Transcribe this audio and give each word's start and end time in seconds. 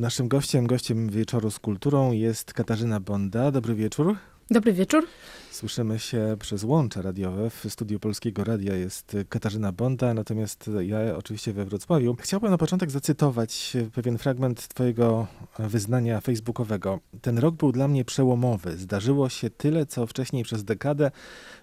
Naszym 0.00 0.28
gościem, 0.28 0.66
gościem 0.66 1.08
wieczoru 1.08 1.50
z 1.50 1.58
kulturą 1.58 2.12
jest 2.12 2.52
Katarzyna 2.52 3.00
Bonda. 3.00 3.50
Dobry 3.50 3.74
wieczór. 3.74 4.16
Dobry 4.50 4.72
wieczór. 4.72 5.06
Słyszymy 5.50 5.98
się 5.98 6.36
przez 6.38 6.64
łącze 6.64 7.02
radiowe. 7.02 7.50
W 7.50 7.66
studiu 7.68 8.00
Polskiego 8.00 8.44
Radia 8.44 8.76
jest 8.76 9.16
Katarzyna 9.28 9.72
Bonda, 9.72 10.14
natomiast 10.14 10.70
ja 10.80 11.16
oczywiście 11.16 11.52
we 11.52 11.64
Wrocławiu. 11.64 12.16
Chciałbym 12.20 12.50
na 12.50 12.58
początek 12.58 12.90
zacytować 12.90 13.76
pewien 13.94 14.18
fragment 14.18 14.68
twojego 14.68 15.26
wyznania 15.58 16.20
facebookowego. 16.20 17.00
Ten 17.22 17.38
rok 17.38 17.54
był 17.54 17.72
dla 17.72 17.88
mnie 17.88 18.04
przełomowy. 18.04 18.76
Zdarzyło 18.76 19.28
się 19.28 19.50
tyle, 19.50 19.86
co 19.86 20.06
wcześniej 20.06 20.44
przez 20.44 20.64
dekadę. 20.64 21.10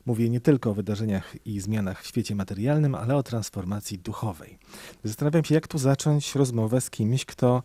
Mówię 0.05 0.29
nie 0.29 0.41
tylko 0.41 0.69
o 0.69 0.73
wydarzeniach 0.73 1.35
i 1.45 1.59
zmianach 1.59 2.03
w 2.03 2.07
świecie 2.07 2.35
materialnym, 2.35 2.95
ale 2.95 3.15
o 3.15 3.23
transformacji 3.23 3.99
duchowej. 3.99 4.59
Zastanawiam 5.03 5.43
się, 5.43 5.55
jak 5.55 5.67
tu 5.67 5.77
zacząć 5.77 6.35
rozmowę 6.35 6.81
z 6.81 6.89
kimś, 6.89 7.25
kto 7.25 7.63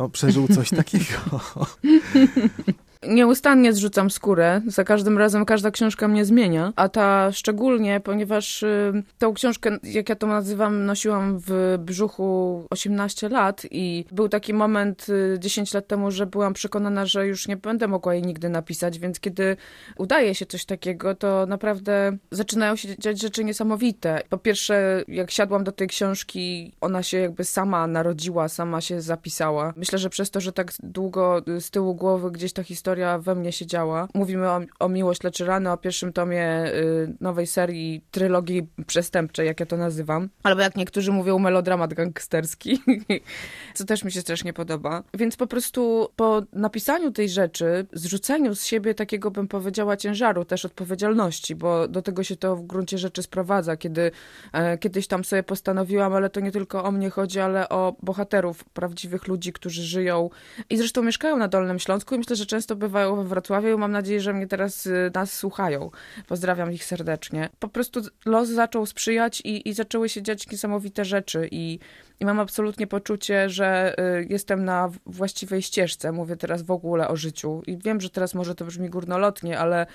no, 0.00 0.08
przeżył 0.08 0.48
coś 0.48 0.70
takiego. 0.70 1.04
Nieustannie 3.08 3.72
zrzucam 3.72 4.10
skórę. 4.10 4.60
Za 4.66 4.84
każdym 4.84 5.18
razem 5.18 5.44
każda 5.44 5.70
książka 5.70 6.08
mnie 6.08 6.24
zmienia, 6.24 6.72
a 6.76 6.88
ta 6.88 7.32
szczególnie, 7.32 8.00
ponieważ 8.00 8.62
y, 8.62 9.02
tą 9.18 9.34
książkę, 9.34 9.78
jak 9.82 10.08
ja 10.08 10.16
to 10.16 10.26
nazywam, 10.26 10.86
nosiłam 10.86 11.38
w 11.46 11.78
brzuchu 11.78 12.64
18 12.70 13.28
lat 13.28 13.66
i 13.70 14.04
był 14.12 14.28
taki 14.28 14.54
moment 14.54 15.06
y, 15.08 15.38
10 15.38 15.74
lat 15.74 15.86
temu, 15.86 16.10
że 16.10 16.26
byłam 16.26 16.54
przekonana, 16.54 17.06
że 17.06 17.26
już 17.26 17.48
nie 17.48 17.56
będę 17.56 17.88
mogła 17.88 18.14
jej 18.14 18.22
nigdy 18.22 18.48
napisać, 18.48 18.98
więc 18.98 19.20
kiedy 19.20 19.56
udaje 19.96 20.34
się 20.34 20.46
coś 20.46 20.64
takiego, 20.64 21.14
to 21.14 21.46
naprawdę 21.46 22.16
zaczynają 22.30 22.76
się 22.76 22.98
dziać 22.98 23.20
rzeczy 23.20 23.44
niesamowite. 23.44 24.22
Po 24.28 24.38
pierwsze, 24.38 25.04
jak 25.08 25.30
siadłam 25.30 25.64
do 25.64 25.72
tej 25.72 25.88
książki, 25.88 26.72
ona 26.80 27.02
się 27.02 27.18
jakby 27.18 27.44
sama 27.44 27.86
narodziła, 27.86 28.48
sama 28.48 28.80
się 28.80 29.00
zapisała. 29.00 29.72
Myślę, 29.76 29.98
że 29.98 30.10
przez 30.10 30.30
to, 30.30 30.40
że 30.40 30.52
tak 30.52 30.72
długo 30.82 31.42
z 31.60 31.70
tyłu 31.70 31.94
głowy 31.94 32.30
gdzieś 32.30 32.52
ta 32.52 32.62
historia 32.62 32.89
historia 32.90 33.18
we 33.18 33.34
mnie 33.34 33.52
siedziała. 33.52 34.08
Mówimy 34.14 34.48
o, 34.48 34.60
o 34.78 34.88
Miłość 34.88 35.22
leczy 35.22 35.44
rany, 35.44 35.70
o 35.70 35.76
pierwszym 35.76 36.12
tomie 36.12 36.66
y, 36.66 37.16
nowej 37.20 37.46
serii 37.46 38.04
trylogii 38.10 38.68
przestępczej, 38.86 39.46
jak 39.46 39.60
ja 39.60 39.66
to 39.66 39.76
nazywam. 39.76 40.28
Albo 40.42 40.62
jak 40.62 40.76
niektórzy 40.76 41.12
mówią, 41.12 41.38
melodramat 41.38 41.94
gangsterski, 41.94 42.82
co 43.74 43.84
też 43.84 44.04
mi 44.04 44.12
się 44.12 44.20
strasznie 44.20 44.52
podoba. 44.52 45.02
Więc 45.14 45.36
po 45.36 45.46
prostu 45.46 46.08
po 46.16 46.42
napisaniu 46.52 47.10
tej 47.10 47.28
rzeczy, 47.28 47.86
zrzuceniu 47.92 48.54
z 48.54 48.64
siebie 48.64 48.94
takiego, 48.94 49.30
bym 49.30 49.48
powiedziała, 49.48 49.96
ciężaru, 49.96 50.44
też 50.44 50.64
odpowiedzialności, 50.64 51.54
bo 51.54 51.88
do 51.88 52.02
tego 52.02 52.24
się 52.24 52.36
to 52.36 52.56
w 52.56 52.66
gruncie 52.66 52.98
rzeczy 52.98 53.22
sprowadza, 53.22 53.76
kiedy 53.76 54.10
e, 54.52 54.78
kiedyś 54.78 55.06
tam 55.06 55.24
sobie 55.24 55.42
postanowiłam, 55.42 56.14
ale 56.14 56.30
to 56.30 56.40
nie 56.40 56.52
tylko 56.52 56.84
o 56.84 56.92
mnie 56.92 57.10
chodzi, 57.10 57.40
ale 57.40 57.68
o 57.68 57.96
bohaterów, 58.02 58.64
prawdziwych 58.64 59.28
ludzi, 59.28 59.52
którzy 59.52 59.82
żyją 59.82 60.30
i 60.70 60.76
zresztą 60.76 61.02
mieszkają 61.02 61.36
na 61.36 61.48
Dolnym 61.48 61.78
Śląsku 61.78 62.14
i 62.14 62.18
myślę, 62.18 62.36
że 62.36 62.46
często 62.46 62.76
bywają 62.80 63.16
we 63.16 63.24
Wrocławiu. 63.24 63.78
Mam 63.78 63.92
nadzieję, 63.92 64.20
że 64.20 64.32
mnie 64.32 64.46
teraz 64.46 64.86
y, 64.86 65.10
nas 65.14 65.32
słuchają. 65.32 65.90
Pozdrawiam 66.26 66.72
ich 66.72 66.84
serdecznie. 66.84 67.48
Po 67.58 67.68
prostu 67.68 68.00
los 68.26 68.48
zaczął 68.48 68.86
sprzyjać 68.86 69.40
i, 69.40 69.68
i 69.68 69.72
zaczęły 69.72 70.08
się 70.08 70.22
dziać 70.22 70.50
niesamowite 70.50 71.04
rzeczy 71.04 71.48
i, 71.50 71.78
i 72.20 72.24
mam 72.24 72.40
absolutnie 72.40 72.86
poczucie, 72.86 73.50
że 73.50 73.94
y, 74.20 74.26
jestem 74.30 74.64
na 74.64 74.90
właściwej 75.06 75.62
ścieżce. 75.62 76.12
Mówię 76.12 76.36
teraz 76.36 76.62
w 76.62 76.70
ogóle 76.70 77.08
o 77.08 77.16
życiu 77.16 77.62
i 77.66 77.78
wiem, 77.78 78.00
że 78.00 78.10
teraz 78.10 78.34
może 78.34 78.54
to 78.54 78.64
brzmi 78.64 78.90
górnolotnie, 78.90 79.58
ale 79.58 79.86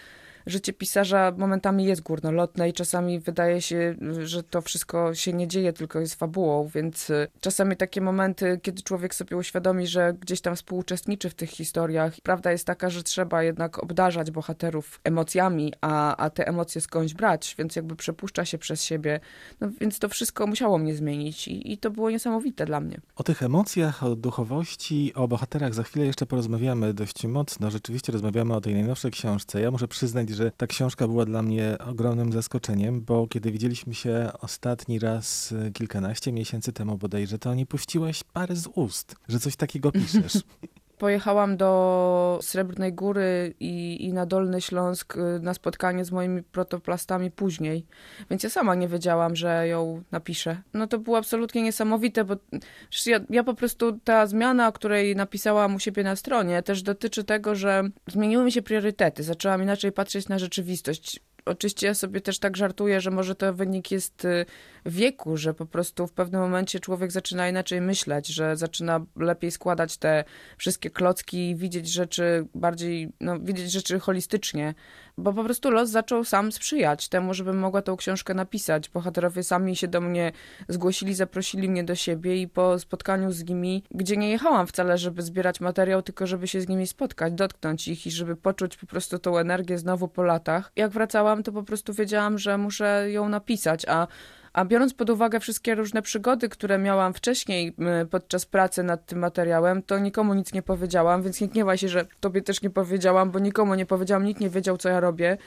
życie 0.45 0.73
pisarza 0.73 1.33
momentami 1.37 1.85
jest 1.85 2.01
górnolotne 2.01 2.69
i 2.69 2.73
czasami 2.73 3.19
wydaje 3.19 3.61
się, 3.61 3.95
że 4.23 4.43
to 4.43 4.61
wszystko 4.61 5.13
się 5.13 5.33
nie 5.33 5.47
dzieje, 5.47 5.73
tylko 5.73 5.99
jest 5.99 6.15
fabułą, 6.15 6.69
więc 6.75 7.09
y, 7.09 7.27
czasami 7.39 7.77
takie 7.77 8.01
momenty, 8.01 8.59
kiedy 8.61 8.81
człowiek 8.81 9.15
sobie 9.15 9.37
uświadomi, 9.37 9.87
że 9.87 10.13
gdzieś 10.19 10.41
tam 10.41 10.55
współuczestniczy 10.55 11.29
w 11.29 11.33
tych 11.33 11.49
historiach. 11.49 12.13
Prawda 12.23 12.51
jest 12.51 12.67
taka, 12.67 12.89
że 12.89 13.03
trzeba 13.03 13.43
jednak 13.43 13.83
obdarzać 13.83 14.31
bohaterów 14.31 14.99
emocjami, 15.03 15.73
a, 15.81 16.15
a 16.15 16.29
te 16.29 16.47
emocje 16.47 16.81
skądś 16.81 17.13
brać, 17.13 17.55
więc 17.57 17.75
jakby 17.75 17.95
przepuszcza 17.95 18.45
się 18.45 18.57
przez 18.57 18.83
siebie. 18.83 19.19
No, 19.61 19.69
więc 19.81 19.99
to 19.99 20.09
wszystko 20.09 20.47
musiało 20.47 20.77
mnie 20.77 20.95
zmienić 20.95 21.47
i, 21.47 21.71
i 21.71 21.77
to 21.77 21.91
było 21.91 22.09
niesamowite 22.09 22.65
dla 22.65 22.79
mnie. 22.79 23.01
O 23.15 23.23
tych 23.23 23.43
emocjach, 23.43 24.03
o 24.03 24.15
duchowości, 24.15 25.13
o 25.15 25.27
bohaterach 25.27 25.73
za 25.73 25.83
chwilę 25.83 26.05
jeszcze 26.05 26.25
porozmawiamy 26.25 26.93
dość 26.93 27.25
mocno. 27.25 27.71
Rzeczywiście 27.71 28.11
rozmawiamy 28.11 28.55
o 28.55 28.61
tej 28.61 28.73
najnowszej 28.73 29.11
książce. 29.11 29.61
Ja 29.61 29.71
muszę 29.71 29.87
przyznać, 29.87 30.34
że 30.35 30.51
ta 30.51 30.67
książka 30.67 31.07
była 31.07 31.25
dla 31.25 31.41
mnie 31.41 31.77
ogromnym 31.79 32.33
zaskoczeniem, 32.33 33.01
bo 33.01 33.27
kiedy 33.27 33.51
widzieliśmy 33.51 33.93
się 33.93 34.29
ostatni 34.41 34.99
raz 34.99 35.51
e, 35.51 35.71
kilkanaście 35.71 36.31
miesięcy 36.31 36.73
temu 36.73 36.97
bodajże, 36.97 37.39
to 37.39 37.53
nie 37.53 37.65
puściłeś 37.65 38.23
pary 38.23 38.55
z 38.55 38.67
ust, 38.67 39.15
że 39.27 39.39
coś 39.39 39.55
takiego 39.55 39.91
piszesz. 39.91 40.33
Pojechałam 40.97 41.57
do 41.57 42.39
Srebrnej 42.41 42.93
Góry 42.93 43.53
i, 43.59 44.05
i 44.05 44.13
na 44.13 44.25
Dolny 44.25 44.61
Śląsk 44.61 45.17
y, 45.17 45.39
na 45.41 45.53
spotkanie 45.53 46.05
z 46.05 46.11
moimi 46.11 46.43
protoplastami 46.43 47.31
później, 47.31 47.85
więc 48.29 48.43
ja 48.43 48.49
sama 48.49 48.75
nie 48.75 48.87
wiedziałam, 48.87 49.35
że 49.35 49.67
ją 49.67 50.03
napiszę. 50.11 50.61
No 50.73 50.87
to 50.87 50.99
było 50.99 51.17
absolutnie 51.17 51.61
niesamowite, 51.61 52.23
bo 52.23 52.35
ja, 53.05 53.19
ja 53.29 53.43
po 53.43 53.53
prostu 53.53 53.99
ta 54.03 54.27
zmiana, 54.27 54.67
o 54.67 54.71
której 54.71 55.15
napisałam 55.15 55.75
u 55.75 55.79
siebie 55.79 56.03
na 56.03 56.15
stronie, 56.15 56.63
też 56.63 56.81
dotyczy 56.81 57.23
tego, 57.23 57.55
że 57.55 57.83
zmieniły 58.07 58.43
mi 58.43 58.51
się 58.51 58.61
priorytety. 58.61 59.23
Zaczęłam 59.23 59.63
inaczej 59.63 59.91
patrzeć 59.91 60.29
na 60.29 60.39
rzeczywistość 60.39 61.21
oczywiście 61.45 61.87
ja 61.87 61.93
sobie 61.93 62.21
też 62.21 62.39
tak 62.39 62.57
żartuję, 62.57 63.01
że 63.01 63.11
może 63.11 63.35
to 63.35 63.53
wynik 63.53 63.91
jest 63.91 64.25
y, 64.25 64.45
wieku, 64.85 65.37
że 65.37 65.53
po 65.53 65.65
prostu 65.65 66.07
w 66.07 66.11
pewnym 66.11 66.41
momencie 66.41 66.79
człowiek 66.79 67.11
zaczyna 67.11 67.49
inaczej 67.49 67.81
myśleć, 67.81 68.27
że 68.27 68.57
zaczyna 68.57 69.05
lepiej 69.15 69.51
składać 69.51 69.97
te 69.97 70.23
wszystkie 70.57 70.89
klocki 70.89 71.49
i 71.49 71.55
widzieć 71.55 71.87
rzeczy 71.87 72.47
bardziej, 72.55 73.09
no 73.19 73.39
widzieć 73.39 73.71
rzeczy 73.71 73.99
holistycznie, 73.99 74.73
bo 75.17 75.33
po 75.33 75.43
prostu 75.43 75.71
los 75.71 75.89
zaczął 75.89 76.23
sam 76.23 76.51
sprzyjać 76.51 77.09
temu, 77.09 77.33
żebym 77.33 77.57
mogła 77.59 77.81
tą 77.81 77.97
książkę 77.97 78.33
napisać. 78.33 78.89
Bohaterowie 78.89 79.43
sami 79.43 79.75
się 79.75 79.87
do 79.87 80.01
mnie 80.01 80.31
zgłosili, 80.67 81.13
zaprosili 81.13 81.69
mnie 81.69 81.83
do 81.83 81.95
siebie 81.95 82.41
i 82.41 82.47
po 82.47 82.79
spotkaniu 82.79 83.31
z 83.31 83.43
nimi, 83.43 83.83
gdzie 83.91 84.17
nie 84.17 84.29
jechałam 84.29 84.67
wcale, 84.67 84.97
żeby 84.97 85.21
zbierać 85.21 85.61
materiał, 85.61 86.01
tylko 86.01 86.27
żeby 86.27 86.47
się 86.47 86.61
z 86.61 86.67
nimi 86.67 86.87
spotkać, 86.87 87.33
dotknąć 87.33 87.87
ich 87.87 88.07
i 88.07 88.11
żeby 88.11 88.35
poczuć 88.35 88.77
po 88.77 88.85
prostu 88.85 89.19
tą 89.19 89.37
energię 89.37 89.77
znowu 89.77 90.07
po 90.07 90.23
latach. 90.23 90.71
Jak 90.75 90.91
wracałam, 90.91 91.43
to 91.43 91.51
po 91.51 91.63
prostu 91.63 91.93
wiedziałam, 91.93 92.37
że 92.37 92.57
muszę 92.57 93.11
ją 93.11 93.29
napisać, 93.29 93.85
a 93.87 94.07
a 94.55 94.65
biorąc 94.65 94.93
pod 94.93 95.09
uwagę 95.09 95.39
wszystkie 95.39 95.75
różne 95.75 96.01
przygody, 96.01 96.49
które 96.49 96.77
miałam 96.77 97.13
wcześniej 97.13 97.75
podczas 98.11 98.45
pracy 98.45 98.83
nad 98.83 99.05
tym 99.05 99.19
materiałem, 99.19 99.83
to 99.83 99.99
nikomu 99.99 100.33
nic 100.33 100.53
nie 100.53 100.61
powiedziałam, 100.61 101.23
więc 101.23 101.41
nie 101.41 101.47
gniewaj 101.47 101.77
się, 101.77 101.89
że 101.89 102.05
tobie 102.19 102.41
też 102.41 102.61
nie 102.61 102.69
powiedziałam, 102.69 103.31
bo 103.31 103.39
nikomu 103.39 103.75
nie 103.75 103.85
powiedziałam, 103.85 104.25
nikt 104.25 104.41
nie 104.41 104.49
wiedział, 104.49 104.77
co 104.77 104.89
ja 104.89 104.99
robię. 104.99 105.37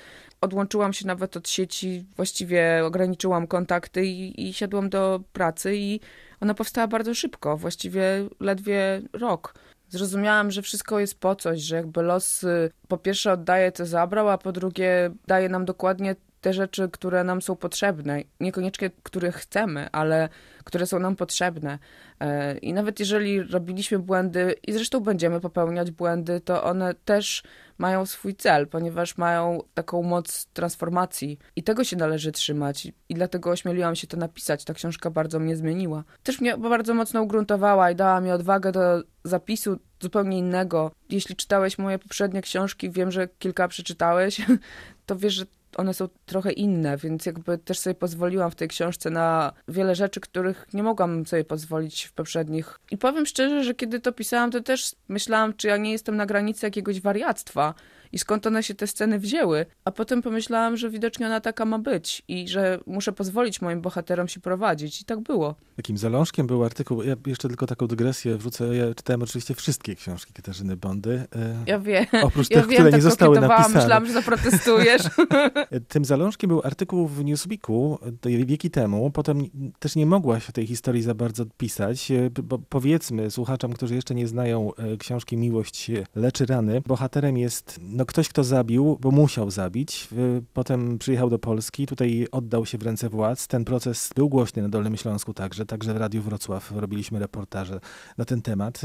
Odłączyłam 0.40 0.92
się 0.92 1.06
nawet 1.06 1.36
od 1.36 1.48
sieci, 1.48 2.04
właściwie 2.16 2.82
ograniczyłam 2.84 3.46
kontakty 3.46 4.06
i, 4.06 4.48
i 4.48 4.52
siadłam 4.52 4.90
do 4.90 5.20
pracy 5.32 5.76
i 5.76 6.00
ona 6.40 6.54
powstała 6.54 6.86
bardzo 6.86 7.14
szybko, 7.14 7.56
właściwie 7.56 8.28
ledwie 8.40 9.02
rok 9.12 9.54
zrozumiałam, 9.88 10.50
że 10.50 10.62
wszystko 10.62 11.00
jest 11.00 11.20
po 11.20 11.36
coś, 11.36 11.60
że 11.60 11.76
jakby 11.76 12.02
los 12.02 12.44
y, 12.44 12.70
po 12.88 12.98
pierwsze 12.98 13.32
oddaje, 13.32 13.72
co 13.72 13.86
zabrał, 13.86 14.28
a 14.28 14.38
po 14.38 14.52
drugie 14.52 15.10
daje 15.26 15.48
nam 15.48 15.64
dokładnie 15.64 16.16
te 16.40 16.52
rzeczy, 16.52 16.88
które 16.92 17.24
nam 17.24 17.42
są 17.42 17.56
potrzebne. 17.56 18.22
Niekoniecznie, 18.40 18.90
które 19.02 19.32
chcemy, 19.32 19.88
ale 19.92 20.28
które 20.64 20.86
są 20.86 20.98
nam 20.98 21.16
potrzebne. 21.16 21.78
E, 22.20 22.58
I 22.58 22.72
nawet 22.72 23.00
jeżeli 23.00 23.42
robiliśmy 23.42 23.98
błędy, 23.98 24.54
i 24.66 24.72
zresztą 24.72 25.00
będziemy 25.00 25.40
popełniać 25.40 25.90
błędy, 25.90 26.40
to 26.40 26.64
one 26.64 26.94
też 26.94 27.42
mają 27.78 28.06
swój 28.06 28.34
cel, 28.34 28.66
ponieważ 28.66 29.16
mają 29.16 29.62
taką 29.74 30.02
moc 30.02 30.46
transformacji 30.46 31.38
i 31.56 31.62
tego 31.62 31.84
się 31.84 31.96
należy 31.96 32.32
trzymać. 32.32 32.88
I 33.08 33.14
dlatego 33.14 33.50
ośmieliłam 33.50 33.96
się 33.96 34.06
to 34.06 34.16
napisać. 34.16 34.64
Ta 34.64 34.74
książka 34.74 35.10
bardzo 35.10 35.38
mnie 35.38 35.56
zmieniła. 35.56 36.04
Też 36.22 36.40
mnie 36.40 36.56
bardzo 36.56 36.94
mocno 36.94 37.22
ugruntowała 37.22 37.90
i 37.90 37.96
dała 37.96 38.20
mi 38.20 38.30
odwagę 38.30 38.72
do 38.72 39.02
zapisu 39.24 39.78
zupełnie 40.00 40.38
innego. 40.38 40.90
Jeśli 41.10 41.36
czytałeś 41.36 41.78
moje 41.78 41.98
poprzednie 41.98 42.42
książki, 42.42 42.90
wiem, 42.90 43.10
że 43.10 43.28
kilka 43.38 43.68
przeczytałeś, 43.68 44.40
to 45.06 45.16
wiesz, 45.16 45.34
że 45.34 45.44
one 45.76 45.94
są 45.94 46.08
trochę 46.26 46.52
inne, 46.52 46.96
więc 46.96 47.26
jakby 47.26 47.58
też 47.58 47.78
sobie 47.78 47.94
pozwoliłam 47.94 48.50
w 48.50 48.54
tej 48.54 48.68
książce 48.68 49.10
na 49.10 49.52
wiele 49.68 49.94
rzeczy, 49.94 50.20
których 50.20 50.66
nie 50.72 50.82
mogłam 50.82 51.26
sobie 51.26 51.44
pozwolić 51.44 52.04
w 52.04 52.12
poprzednich. 52.12 52.80
I 52.90 52.98
powiem 52.98 53.26
szczerze, 53.26 53.64
że 53.64 53.74
kiedy 53.74 54.00
to 54.00 54.12
pisałam, 54.12 54.50
to 54.50 54.60
też 54.60 54.94
myślałam, 55.08 55.54
czy 55.54 55.68
ja 55.68 55.76
nie 55.76 55.92
jestem 55.92 56.16
na 56.16 56.26
granicy 56.26 56.66
jakiegoś 56.66 57.00
wariactwa 57.00 57.74
i 58.12 58.18
skąd 58.18 58.46
one 58.46 58.62
się 58.62 58.74
te 58.74 58.86
sceny 58.86 59.18
wzięły. 59.18 59.66
A 59.84 59.90
potem 59.90 60.22
pomyślałam, 60.22 60.76
że 60.76 60.90
widocznie 60.90 61.26
ona 61.26 61.40
taka 61.40 61.64
ma 61.64 61.78
być 61.78 62.22
i 62.28 62.48
że 62.48 62.78
muszę 62.86 63.12
pozwolić 63.12 63.60
moim 63.62 63.80
bohaterom 63.80 64.28
się 64.28 64.40
prowadzić. 64.40 65.00
I 65.00 65.04
tak 65.04 65.20
było. 65.20 65.54
Takim 65.76 65.98
zalążkiem 65.98 66.46
był 66.46 66.64
artykuł, 66.64 67.02
ja 67.02 67.16
jeszcze 67.26 67.48
tylko 67.48 67.66
taką 67.66 67.86
dygresję 67.86 68.36
wrzucę, 68.36 68.76
ja 68.76 68.94
czytałem 68.94 69.22
oczywiście 69.22 69.54
wszystkie 69.54 69.96
książki 69.96 70.32
Katarzyny 70.32 70.76
Bondy. 70.76 71.26
E, 71.36 71.64
ja 71.66 71.80
wiem. 71.80 72.06
Oprócz 72.22 72.50
ja 72.50 72.60
tych, 72.60 72.70
wiem, 72.70 72.78
które 72.78 72.90
tak 72.90 72.98
nie 72.98 73.02
zostały 73.02 73.40
napisane. 73.40 73.74
Myślałam, 73.74 74.06
że 74.06 74.12
zaprotestujesz. 74.12 75.02
Tym 75.88 76.04
zalążkiem 76.04 76.48
był 76.48 76.60
artykuł 76.64 77.08
w 77.08 77.24
Newsweeku 77.24 77.98
wieki 78.24 78.70
temu. 78.70 79.10
Potem 79.10 79.44
też 79.78 79.96
nie 79.96 80.06
mogłaś 80.06 80.46
tej 80.52 80.66
historii 80.66 81.02
za 81.02 81.14
bardzo 81.14 81.44
pisać, 81.56 82.12
bo 82.42 82.58
powiedzmy 82.58 83.30
słuchaczom, 83.30 83.72
którzy 83.72 83.94
jeszcze 83.94 84.14
nie 84.14 84.28
znają 84.28 84.70
książki 84.98 85.36
Miłość 85.36 85.90
leczy 86.14 86.46
rany, 86.46 86.82
bohaterem 86.86 87.38
jest 87.38 87.80
no, 87.98 88.06
ktoś, 88.06 88.28
kto 88.28 88.44
zabił, 88.44 88.98
bo 89.00 89.10
musiał 89.10 89.50
zabić. 89.50 90.08
Potem 90.52 90.98
przyjechał 90.98 91.30
do 91.30 91.38
Polski, 91.38 91.86
tutaj 91.86 92.26
oddał 92.32 92.66
się 92.66 92.78
w 92.78 92.82
ręce 92.82 93.08
władz. 93.08 93.46
Ten 93.46 93.64
proces 93.64 94.10
był 94.16 94.28
głośny 94.28 94.62
na 94.62 94.68
Dolnym 94.68 94.96
Śląsku 94.96 95.34
także, 95.34 95.66
także 95.66 95.94
w 95.94 95.96
Radiu 95.96 96.22
Wrocław 96.22 96.72
robiliśmy 96.76 97.18
reportaże 97.18 97.80
na 98.18 98.24
ten 98.24 98.42
temat 98.42 98.82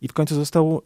i 0.00 0.08
w 0.08 0.12
końcu 0.12 0.34
został 0.34 0.82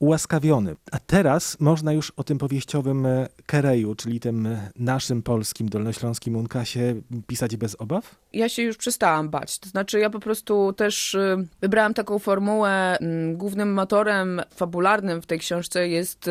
ułaskawiony. 0.00 0.76
A 0.92 0.98
teraz 0.98 1.60
można 1.60 1.92
już 1.92 2.10
o 2.10 2.24
tym 2.24 2.38
powieściowym 2.38 3.06
e, 3.06 3.28
Kereju, 3.46 3.94
czyli 3.94 4.20
tym 4.20 4.46
e, 4.46 4.70
naszym 4.76 5.22
polskim, 5.22 5.68
dolnośląskim 5.68 6.36
Unkasie 6.36 6.94
pisać 7.26 7.56
bez 7.56 7.76
obaw? 7.80 8.14
Ja 8.32 8.48
się 8.48 8.62
już 8.62 8.76
przestałam 8.76 9.28
bać. 9.28 9.58
To 9.58 9.68
znaczy 9.68 9.98
ja 9.98 10.10
po 10.10 10.20
prostu 10.20 10.72
też 10.72 11.14
e, 11.14 11.36
wybrałam 11.60 11.94
taką 11.94 12.18
formułę. 12.18 12.96
Mm, 13.00 13.36
głównym 13.36 13.72
motorem 13.72 14.40
fabularnym 14.54 15.22
w 15.22 15.26
tej 15.26 15.38
książce 15.38 15.88
jest 15.88 16.30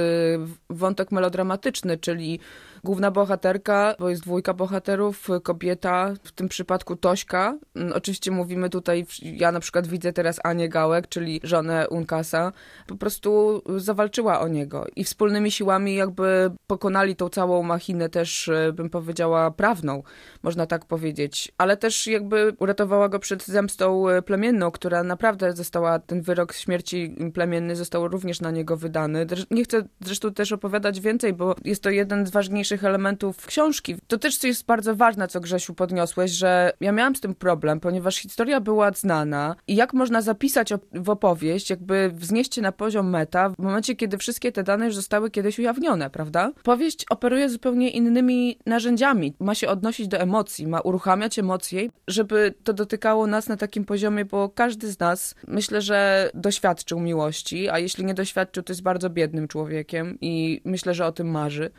wątek 0.69 1.12
melodramatyczny, 1.12 1.98
czyli 1.98 2.39
główna 2.83 3.11
bohaterka, 3.11 3.95
bo 3.99 4.09
jest 4.09 4.21
dwójka 4.21 4.53
bohaterów, 4.53 5.27
kobieta, 5.43 6.13
w 6.23 6.31
tym 6.31 6.49
przypadku 6.49 6.95
Tośka. 6.95 7.57
Mm, 7.75 7.93
oczywiście 7.95 8.31
mówimy 8.31 8.69
tutaj, 8.69 9.05
ja 9.21 9.51
na 9.51 9.59
przykład 9.59 9.87
widzę 9.87 10.13
teraz 10.13 10.39
Anię 10.43 10.69
Gałek, 10.69 11.07
czyli 11.07 11.39
żonę 11.43 11.89
Unkasa, 11.89 12.51
po 12.87 12.95
prostu 12.95 13.61
zawalczyła 13.77 14.39
o 14.39 14.47
niego 14.47 14.85
i 14.95 15.03
wspólnymi 15.03 15.51
siłami 15.51 15.95
jakby 15.95 16.51
pokonali 16.67 17.15
tą 17.15 17.29
całą 17.29 17.63
machinę 17.63 18.09
też, 18.09 18.47
e, 18.47 18.73
bym 18.73 18.89
powiedziała, 18.89 19.51
prawną, 19.51 20.03
można 20.43 20.65
tak 20.65 20.85
powiedzieć. 20.85 21.51
Ale 21.57 21.77
też 21.77 22.07
jakby 22.07 22.53
uratowała 22.59 23.09
go 23.09 23.19
przed 23.19 23.45
zemstą 23.45 24.09
e, 24.09 24.21
plemienną, 24.21 24.71
która 24.71 25.03
naprawdę 25.03 25.53
została, 25.53 25.99
ten 25.99 26.21
wyrok 26.21 26.53
śmierci 26.53 27.15
plemienny 27.33 27.75
został 27.75 28.07
również 28.07 28.41
na 28.41 28.51
niego 28.51 28.77
wydany. 28.77 29.25
Nie 29.51 29.63
chcę 29.63 29.83
zresztą 29.99 30.33
też 30.33 30.51
opowiadać 30.51 30.99
więcej, 30.99 31.33
bo 31.33 31.55
jest 31.65 31.83
to 31.83 31.89
jeden 31.89 32.27
z 32.27 32.31
ważniejszych 32.31 32.69
najważniejszych 32.69 32.83
elementów 32.83 33.45
książki. 33.45 33.95
To 34.07 34.18
też 34.18 34.44
jest 34.44 34.66
bardzo 34.66 34.95
ważne, 34.95 35.27
co 35.27 35.39
Grzesiu 35.39 35.74
podniosłeś, 35.74 36.31
że 36.31 36.71
ja 36.80 36.92
miałam 36.92 37.16
z 37.16 37.21
tym 37.21 37.36
problem, 37.36 37.80
ponieważ 37.80 38.18
historia 38.18 38.62
była 38.62 38.92
znana 38.92 39.56
i 39.68 39.75
jak 39.75 39.94
można 39.94 40.21
zapisać 40.21 40.74
w 40.94 41.10
opowieść, 41.10 41.69
jakby 41.69 42.12
wznieść 42.13 42.56
się 42.56 42.62
na 42.62 42.71
poziom 42.71 43.10
meta 43.10 43.50
w 43.50 43.60
momencie, 43.60 43.95
kiedy 43.95 44.18
wszystkie 44.18 44.51
te 44.51 44.63
dane 44.63 44.86
już 44.86 44.95
zostały 44.95 45.31
kiedyś 45.31 45.60
ujawnione, 45.60 46.10
prawda? 46.10 46.51
Powieść 46.63 47.06
operuje 47.10 47.50
zupełnie 47.50 47.89
innymi 47.89 48.57
narzędziami. 48.66 49.33
Ma 49.39 49.56
się 49.56 49.68
odnosić 49.68 50.07
do 50.07 50.18
emocji, 50.18 50.68
ma 50.68 50.81
uruchamiać 50.81 51.39
emocje, 51.39 51.89
żeby 52.07 52.54
to 52.63 52.74
dotykało 52.74 53.27
nas 53.27 53.48
na 53.48 53.57
takim 53.57 53.86
poziomie, 53.86 54.25
bo 54.25 54.50
każdy 54.50 54.92
z 54.92 55.00
nas 55.00 55.36
myślę, 55.48 55.81
że 55.81 56.30
doświadczył 56.33 57.00
miłości, 57.00 57.69
a 57.69 57.80
jeśli 57.80 58.06
nie 58.06 58.13
doświadczył, 58.13 58.63
to 58.63 58.74
jest 58.74 58.83
bardzo 58.83 59.10
biednym 59.10 59.48
człowiekiem 59.48 60.18
i 60.21 60.62
myślę, 60.66 60.94
że 60.94 61.06
o 61.06 61.12
tym 61.12 61.31
marzy 61.31 61.71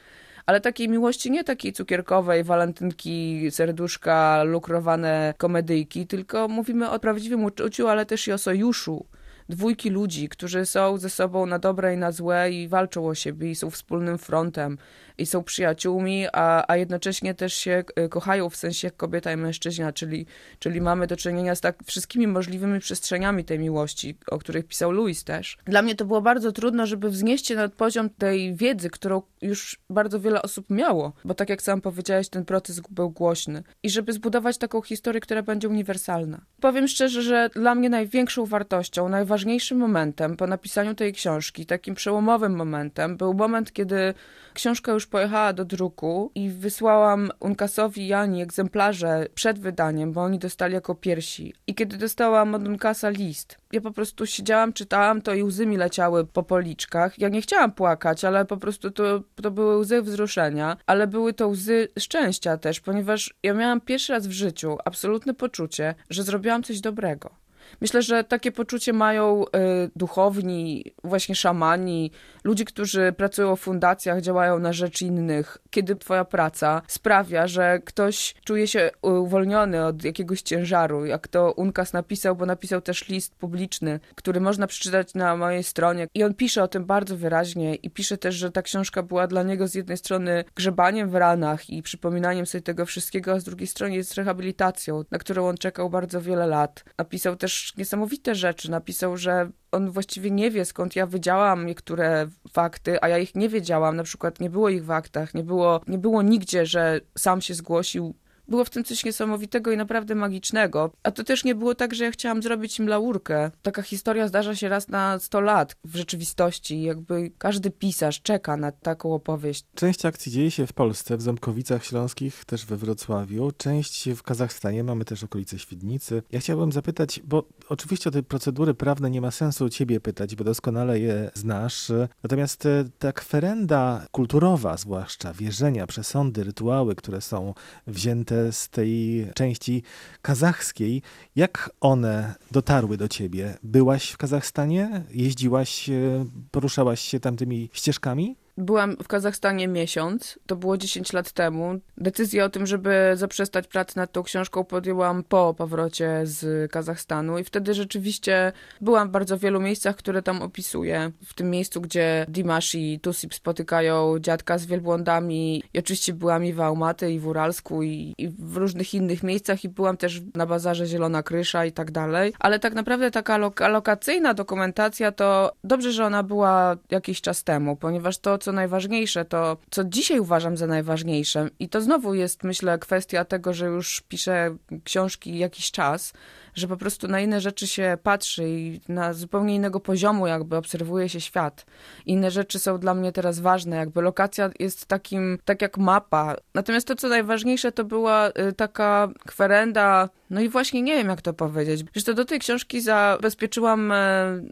ale 0.51 0.61
takiej 0.61 0.89
miłości 0.89 1.31
nie 1.31 1.45
takiej 1.45 1.73
cukierkowej, 1.73 2.45
walentynki, 2.45 3.51
serduszka, 3.51 4.43
lukrowane 4.43 5.35
komedyjki, 5.39 6.07
tylko 6.07 6.49
mówimy 6.49 6.91
o 6.91 6.99
prawdziwym 6.99 7.45
uczuciu, 7.45 7.89
ale 7.89 8.07
też 8.07 8.29
i 8.29 8.33
o 8.33 8.39
sojuszu 8.39 9.07
dwójki 9.51 9.91
ludzi, 9.91 10.29
którzy 10.29 10.67
są 10.67 10.99
ze 10.99 11.11
sobą 11.11 11.47
na 11.47 11.59
dobre 11.59 11.95
i 11.95 11.97
na 11.97 12.13
złe 12.13 12.51
i 12.51 12.69
walczą 12.69 13.07
o 13.07 13.15
siebie 13.15 13.51
i 13.51 13.55
są 13.55 13.71
wspólnym 13.71 14.19
frontem 14.19 14.79
i 15.19 15.27
są 15.27 15.45
przyjaciółmi, 15.45 16.27
a, 16.33 16.65
a 16.69 16.77
jednocześnie 16.77 17.35
też 17.35 17.55
się 17.55 17.85
e, 17.97 18.09
kochają 18.09 18.51
w 18.51 18.57
sensie 18.57 18.91
kobieta 18.91 19.33
i 19.33 19.37
mężczyzna, 19.37 19.93
czyli, 19.93 20.27
czyli 20.59 20.81
mamy 20.81 21.07
do 21.07 21.17
czynienia 21.17 21.55
z 21.55 21.61
tak 21.61 21.77
wszystkimi 21.85 22.27
możliwymi 22.27 22.81
przestrzeniami 22.81 23.45
tej 23.45 23.59
miłości, 23.59 24.17
o 24.31 24.39
których 24.39 24.67
pisał 24.67 24.93
Louis 24.93 25.25
też. 25.25 25.59
Dla 25.65 25.83
mnie 25.83 25.95
to 25.95 26.05
było 26.05 26.23
bardzo 26.23 26.53
trudno, 26.53 26.87
żeby 26.87 27.11
wznieść 27.11 27.47
się 27.47 27.55
na 27.55 27.69
poziom 27.69 28.11
tej 28.11 28.55
wiedzy, 28.55 28.91
którą 28.91 29.23
już 29.43 29.79
bardzo 29.91 30.21
wiele 30.21 30.43
osób 30.43 30.71
miało, 30.71 31.13
bo 31.25 31.35
tak 31.35 31.49
jak 31.49 31.63
sam 31.63 31.81
powiedziałeś, 31.81 32.29
ten 32.29 32.45
proces 32.45 32.81
był 32.91 33.11
głośny. 33.11 33.63
I 33.83 33.91
żeby 33.91 34.13
zbudować 34.13 34.59
taką 34.59 34.83
historię, 34.83 35.21
która 35.21 35.43
będzie 35.43 35.69
uniwersalna. 35.69 36.41
Powiem 36.61 36.89
szczerze, 36.89 37.23
że 37.23 37.51
dla 37.55 37.75
mnie 37.75 37.91
największą 37.91 38.47
wartością, 38.47 39.09
najważniejszym 39.41 39.79
momentem 39.79 40.37
po 40.37 40.47
napisaniu 40.47 40.95
tej 40.95 41.13
książki, 41.13 41.67
takim 41.67 41.95
przełomowym 41.95 42.57
momentem, 42.57 43.17
był 43.17 43.35
moment, 43.35 43.73
kiedy 43.73 44.15
książka 44.55 44.93
już 44.93 45.07
pojechała 45.07 45.53
do 45.53 45.65
druku 45.65 46.31
i 46.35 46.51
wysłałam 46.51 47.31
Unkasowi 47.41 48.03
i 48.03 48.07
Jani 48.07 48.43
egzemplarze 48.43 49.27
przed 49.35 49.59
wydaniem, 49.59 50.13
bo 50.13 50.23
oni 50.23 50.39
dostali 50.39 50.75
jako 50.75 50.95
piersi. 50.95 51.55
I 51.67 51.75
kiedy 51.75 51.97
dostałam 51.97 52.55
od 52.55 52.69
Unkasa 52.69 53.09
list, 53.09 53.57
ja 53.73 53.81
po 53.81 53.91
prostu 53.91 54.27
siedziałam, 54.27 54.73
czytałam 54.73 55.23
to 55.23 55.35
i 55.35 55.43
łzy 55.43 55.67
mi 55.67 55.77
leciały 55.77 56.27
po 56.27 56.43
policzkach. 56.43 57.19
Ja 57.19 57.29
nie 57.29 57.43
chciałam 57.43 57.73
płakać, 57.73 58.25
ale 58.25 58.45
po 58.45 58.57
prostu 58.57 58.91
to, 58.91 59.23
to 59.43 59.51
były 59.51 59.77
łzy 59.77 60.03
wzruszenia, 60.03 60.77
ale 60.87 61.07
były 61.07 61.33
to 61.33 61.49
łzy 61.49 61.89
szczęścia 61.99 62.57
też, 62.57 62.81
ponieważ 62.81 63.35
ja 63.43 63.55
miałam 63.55 63.81
pierwszy 63.81 64.13
raz 64.13 64.27
w 64.27 64.33
życiu 64.33 64.79
absolutne 64.85 65.35
poczucie, 65.35 65.95
że 66.11 66.23
zrobiłam 66.23 66.63
coś 66.63 66.81
dobrego. 66.81 67.31
Myślę, 67.81 68.03
że 68.03 68.25
takie 68.25 68.53
poczucie 68.53 68.93
mają 68.93 69.45
y, 69.45 69.49
duchowni, 69.97 70.95
właśnie 71.05 71.35
szamani, 71.35 72.11
ludzie, 72.45 72.65
którzy 72.65 73.13
pracują 73.13 73.57
w 73.57 73.61
fundacjach, 73.61 74.21
działają 74.21 74.59
na 74.59 74.73
rzecz 74.73 75.03
innych. 75.03 75.59
Kiedy 75.71 75.97
twoja 75.97 76.25
praca 76.25 76.83
sprawia, 76.87 77.47
że 77.47 77.81
ktoś 77.85 78.35
czuje 78.45 78.67
się 78.67 78.91
uwolniony 79.03 79.85
od 79.85 80.05
jakiegoś 80.05 80.43
ciężaru, 80.43 81.07
jak 81.07 81.29
to 81.29 81.53
Unkas 81.53 81.93
napisał, 81.93 82.37
bo 82.37 82.47
napisał 82.47 82.81
też 82.81 83.09
list 83.09 83.35
publiczny, 83.35 84.01
który 84.15 84.41
można 84.41 84.67
przeczytać 84.67 85.15
na 85.15 85.37
mojej 85.37 85.63
stronie. 85.63 86.07
I 86.15 86.25
on 86.25 86.35
pisze 86.35 86.63
o 86.63 86.69
tym 86.69 86.85
bardzo 86.85 87.17
wyraźnie 87.17 87.75
i 87.75 87.91
pisze 87.91 88.19
też, 88.19 88.35
że 88.35 88.51
ta 88.51 88.63
książka 88.63 89.03
była 89.03 89.27
dla 89.27 89.43
niego 89.43 89.69
z 89.69 89.75
jednej 89.75 89.97
strony 89.97 90.45
grzebaniem 90.55 91.11
w 91.11 91.15
ranach 91.15 91.71
i 91.71 91.83
przypominaniem 91.83 92.47
sobie 92.47 92.63
tego 92.63 92.87
wszystkiego, 92.87 93.33
a 93.33 93.41
z 93.41 93.45
drugiej 93.45 93.67
strony 93.67 93.95
jest 93.95 94.15
rehabilitacją, 94.15 95.05
na 95.11 95.19
którą 95.19 95.49
on 95.49 95.57
czekał 95.57 95.91
bardzo 95.91 96.21
wiele 96.21 96.47
lat. 96.47 96.85
Napisał 96.99 97.37
też 97.37 97.60
niesamowite 97.77 98.35
rzeczy. 98.35 98.71
Napisał, 98.71 99.17
że 99.17 99.51
on 99.73 99.91
właściwie 99.91 100.31
nie 100.31 100.51
wie, 100.51 100.65
skąd 100.65 100.97
ja 100.97 101.07
wydziałam 101.07 101.67
niektóre 101.67 102.29
fakty, 102.53 103.03
a 103.03 103.09
ja 103.09 103.19
ich 103.19 103.35
nie 103.35 103.49
wiedziałam. 103.49 103.97
Na 103.97 104.03
przykład 104.03 104.41
nie 104.41 104.51
było 104.51 104.69
ich 104.69 104.85
w 104.85 104.91
aktach, 104.91 105.35
nie 105.35 105.45
było, 105.45 105.81
nie 105.87 105.99
było 105.99 106.23
nigdzie, 106.23 106.67
że 106.67 107.01
sam 107.19 107.41
się 107.41 107.55
zgłosił 107.55 108.15
było 108.51 108.65
w 108.65 108.71
tym 108.71 108.85
coś 108.85 109.05
niesamowitego 109.05 109.73
i 109.73 109.77
naprawdę 109.77 110.15
magicznego. 110.15 110.91
A 111.03 111.11
to 111.11 111.25
też 111.25 111.45
nie 111.45 111.55
było 111.55 111.75
tak, 111.75 111.95
że 111.95 112.05
ja 112.05 112.11
chciałam 112.11 112.43
zrobić 112.43 112.79
im 112.79 112.89
laurkę. 112.89 113.51
Taka 113.63 113.83
historia 113.83 114.29
zdarza 114.29 114.57
się 114.57 114.69
raz 114.69 114.89
na 114.89 115.19
100 115.19 115.41
lat 115.41 115.77
w 115.85 115.97
rzeczywistości. 115.97 116.83
Jakby 116.83 117.33
każdy 117.39 117.71
pisarz 117.71 118.23
czeka 118.23 118.57
na 118.57 118.73
taką 118.73 119.15
opowieść. 119.15 119.65
Część 119.75 120.07
akcji 120.07 120.33
dzieje 120.33 120.51
się 120.51 120.67
w 120.67 120.73
Polsce, 120.73 121.17
w 121.17 121.23
Ząbkowicach 121.23 121.85
Śląskich, 121.85 122.45
też 122.45 122.67
we 122.67 122.77
Wrocławiu. 122.77 123.53
Część 123.57 124.09
w 124.11 124.23
Kazachstanie, 124.23 124.85
mamy 124.85 125.05
też 125.05 125.25
okolice 125.25 125.59
Świdnicy. 125.59 126.23
Ja 126.33 126.41
chciałbym 126.41 126.73
zapytać, 126.73 127.21
bo 127.25 127.45
oczywiście 127.69 128.09
o 128.09 128.13
te 128.13 128.23
procedury 128.23 128.75
prawne 128.75 129.11
nie 129.11 129.21
ma 129.21 129.31
sensu 129.31 129.69
ciebie 129.69 130.01
pytać, 130.01 130.37
bo 130.37 130.45
doskonale 130.45 131.01
je 131.01 131.31
znasz. 131.35 131.93
Natomiast 132.23 132.67
e, 132.67 132.85
ta 132.99 133.13
kwerenda 133.13 134.07
kulturowa, 134.11 134.77
zwłaszcza 134.77 135.33
wierzenia, 135.33 135.87
przesądy, 135.87 136.45
rytuały, 136.45 136.95
które 136.95 137.21
są 137.21 137.55
wzięte 137.87 138.40
z 138.51 138.69
tej 138.69 139.27
części 139.35 139.83
kazachskiej. 140.23 141.03
Jak 141.37 141.71
one 141.81 142.35
dotarły 142.51 142.97
do 142.97 143.09
ciebie? 143.09 143.59
Byłaś 143.63 144.11
w 144.11 144.17
Kazachstanie? 144.17 145.03
Jeździłaś, 145.11 145.91
e, 145.91 146.25
poruszałaś 146.51 147.01
się 147.01 147.21
tamtymi 147.21 147.69
ścieżkami? 147.73 148.37
Byłam 148.61 148.97
w 149.03 149.09
Kazachstanie 149.09 149.69
miesiąc, 149.69 150.39
to 150.47 150.57
było 150.57 150.77
10 150.77 151.13
lat 151.13 151.33
temu. 151.33 151.81
Decyzję 151.99 152.45
o 152.45 152.49
tym, 152.49 152.67
żeby 152.67 153.13
zaprzestać 153.15 153.67
pracy 153.67 153.97
nad 153.97 154.13
tą 154.13 154.23
książką 154.23 154.65
podjęłam 154.65 155.25
po 155.25 155.55
powrocie 155.55 156.21
z 156.25 156.71
Kazachstanu 156.73 157.39
i 157.39 157.45
wtedy 157.45 157.75
rzeczywiście 157.75 158.53
byłam 158.81 159.09
w 159.09 159.11
bardzo 159.11 159.39
wielu 159.39 159.61
miejscach, 159.61 159.97
które 159.97 160.23
tam 160.23 160.43
opisuję. 160.43 161.11
W 161.27 161.35
tym 161.35 161.51
miejscu, 161.51 161.81
gdzie 161.81 162.27
Dimash 162.29 162.75
i 162.75 163.01
Tusip 163.01 163.35
spotykają 163.35 164.19
dziadka 164.19 164.59
z 164.59 164.67
wielbłądami 164.67 165.63
i 165.75 165.79
oczywiście 165.79 166.13
byłam 166.13 166.45
i 166.45 166.53
w 166.53 166.61
Almaty, 166.61 167.13
i 167.13 167.19
w 167.19 167.27
Uralsku, 167.27 167.83
i, 167.83 168.15
i 168.19 168.29
w 168.29 168.57
różnych 168.57 168.95
innych 168.95 169.23
miejscach 169.23 169.65
i 169.65 169.69
byłam 169.69 169.97
też 169.97 170.23
na 170.35 170.47
bazarze 170.47 170.87
Zielona 170.87 171.23
Krysza 171.23 171.65
i 171.65 171.73
tak 171.73 171.91
dalej. 171.91 172.33
Ale 172.39 172.59
tak 172.59 172.75
naprawdę 172.75 173.11
taka 173.11 173.39
lokacyjna 173.69 174.35
dokumentacja 174.35 175.13
to 175.13 175.53
dobrze, 175.65 175.93
że 175.93 176.07
ona 176.07 176.23
była 176.23 176.77
jakiś 176.91 177.21
czas 177.21 177.45
temu, 177.45 177.77
ponieważ 177.77 178.19
to, 178.19 178.39
co 178.39 178.50
co 178.51 178.55
najważniejsze, 178.55 179.25
to 179.25 179.57
co 179.71 179.85
dzisiaj 179.85 180.21
uważam 180.21 180.57
za 180.57 180.67
najważniejsze, 180.67 181.49
i 181.59 181.69
to 181.69 181.81
znowu 181.81 182.15
jest, 182.15 182.45
myślę, 182.45 182.79
kwestia 182.79 183.25
tego, 183.25 183.53
że 183.53 183.67
już 183.67 184.01
piszę 184.09 184.57
książki 184.85 185.39
jakiś 185.39 185.71
czas, 185.71 186.13
że 186.55 186.69
po 186.69 186.77
prostu 186.77 187.09
na 187.09 187.21
inne 187.21 187.41
rzeczy 187.41 187.67
się 187.67 187.99
patrzy 188.03 188.49
i 188.49 188.81
na 188.89 189.13
zupełnie 189.13 189.55
innego 189.55 189.81
poziomu 189.81 190.27
jakby 190.27 190.57
obserwuje 190.57 191.09
się 191.09 191.21
świat. 191.21 191.67
Inne 192.07 192.31
rzeczy 192.31 192.59
są 192.59 192.79
dla 192.79 192.95
mnie 192.95 193.13
teraz 193.13 193.39
ważne, 193.39 193.77
jakby 193.77 194.03
lokacja 194.03 194.51
jest 194.59 194.87
takim, 194.87 195.39
tak 195.45 195.63
jak 195.63 195.79
mapa. 195.79 196.37
Natomiast 196.55 196.87
to, 196.87 196.95
co 196.95 197.09
najważniejsze, 197.09 197.73
to 197.73 197.85
była 197.85 198.29
y, 198.29 198.53
taka 198.53 199.09
kwerenda, 199.27 200.09
no 200.31 200.41
i 200.41 200.49
właśnie 200.49 200.83
nie 200.83 200.95
wiem, 200.95 201.09
jak 201.09 201.23
to 201.23 201.33
powiedzieć. 201.33 201.85
Wiesz, 201.95 202.05
to 202.05 202.15
do 202.15 202.25
tej 202.25 202.39
książki 202.39 202.81
zabezpieczyłam 202.81 203.93
e, 203.93 203.97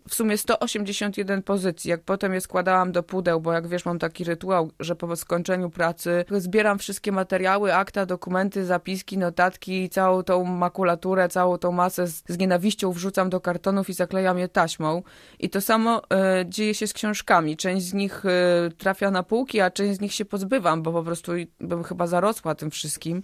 w 0.08 0.14
sumie 0.14 0.38
181 0.38 1.42
pozycji. 1.42 1.90
Jak 1.90 2.02
potem 2.02 2.34
je 2.34 2.40
składałam 2.40 2.92
do 2.92 3.02
pudeł, 3.02 3.40
bo 3.40 3.52
jak 3.52 3.68
wiesz, 3.68 3.84
mam 3.84 3.98
taki 3.98 4.24
rytuał, 4.24 4.70
że 4.80 4.96
po 4.96 5.16
skończeniu 5.16 5.70
pracy 5.70 6.24
zbieram 6.30 6.78
wszystkie 6.78 7.12
materiały, 7.12 7.74
akta, 7.74 8.06
dokumenty, 8.06 8.64
zapiski, 8.64 9.18
notatki, 9.18 9.88
całą 9.88 10.22
tą 10.22 10.44
makulaturę, 10.44 11.28
całą 11.28 11.58
tą 11.58 11.72
masę 11.72 12.06
z, 12.06 12.22
z 12.28 12.38
nienawiścią 12.38 12.92
wrzucam 12.92 13.30
do 13.30 13.40
kartonów 13.40 13.90
i 13.90 13.92
zaklejam 13.92 14.38
je 14.38 14.48
taśmą. 14.48 15.02
I 15.38 15.50
to 15.50 15.60
samo 15.60 16.02
e, 16.12 16.44
dzieje 16.48 16.74
się 16.74 16.86
z 16.86 16.92
książkami. 16.92 17.56
Część 17.56 17.86
z 17.86 17.94
nich 17.94 18.24
e, 18.26 18.70
trafia 18.78 19.10
na 19.10 19.22
półki, 19.22 19.60
a 19.60 19.70
część 19.70 19.96
z 19.96 20.00
nich 20.00 20.14
się 20.14 20.24
pozbywam, 20.24 20.82
bo 20.82 20.92
po 20.92 21.02
prostu 21.02 21.32
bym 21.60 21.84
chyba 21.84 22.06
zarosła 22.06 22.54
tym 22.54 22.70
wszystkim. 22.70 23.22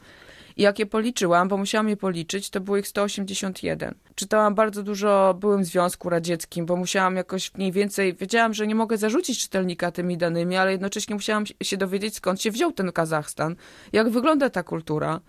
I 0.56 0.62
jak 0.62 0.78
je 0.78 0.86
policzyłam, 0.86 1.48
bo 1.48 1.56
musiałam 1.56 1.88
je 1.88 1.96
policzyć, 1.96 2.50
to 2.50 2.60
było 2.60 2.76
ich 2.76 2.88
181. 2.88 3.94
Czytałam 4.14 4.54
bardzo 4.54 4.82
dużo, 4.82 5.36
byłem 5.40 5.62
w 5.62 5.66
Związku 5.66 6.10
Radzieckim, 6.10 6.66
bo 6.66 6.76
musiałam 6.76 7.16
jakoś 7.16 7.54
mniej 7.54 7.72
więcej, 7.72 8.14
wiedziałam, 8.14 8.54
że 8.54 8.66
nie 8.66 8.74
mogę 8.74 8.96
zarzucić 8.98 9.42
czytelnika 9.42 9.90
tymi 9.90 10.16
danymi, 10.16 10.56
ale 10.56 10.72
jednocześnie 10.72 11.14
musiałam 11.14 11.44
się 11.62 11.76
dowiedzieć, 11.76 12.16
skąd 12.16 12.42
się 12.42 12.50
wziął 12.50 12.72
ten 12.72 12.92
Kazachstan, 12.92 13.56
jak 13.92 14.08
wygląda 14.08 14.50
ta 14.50 14.62
kultura. 14.62 15.20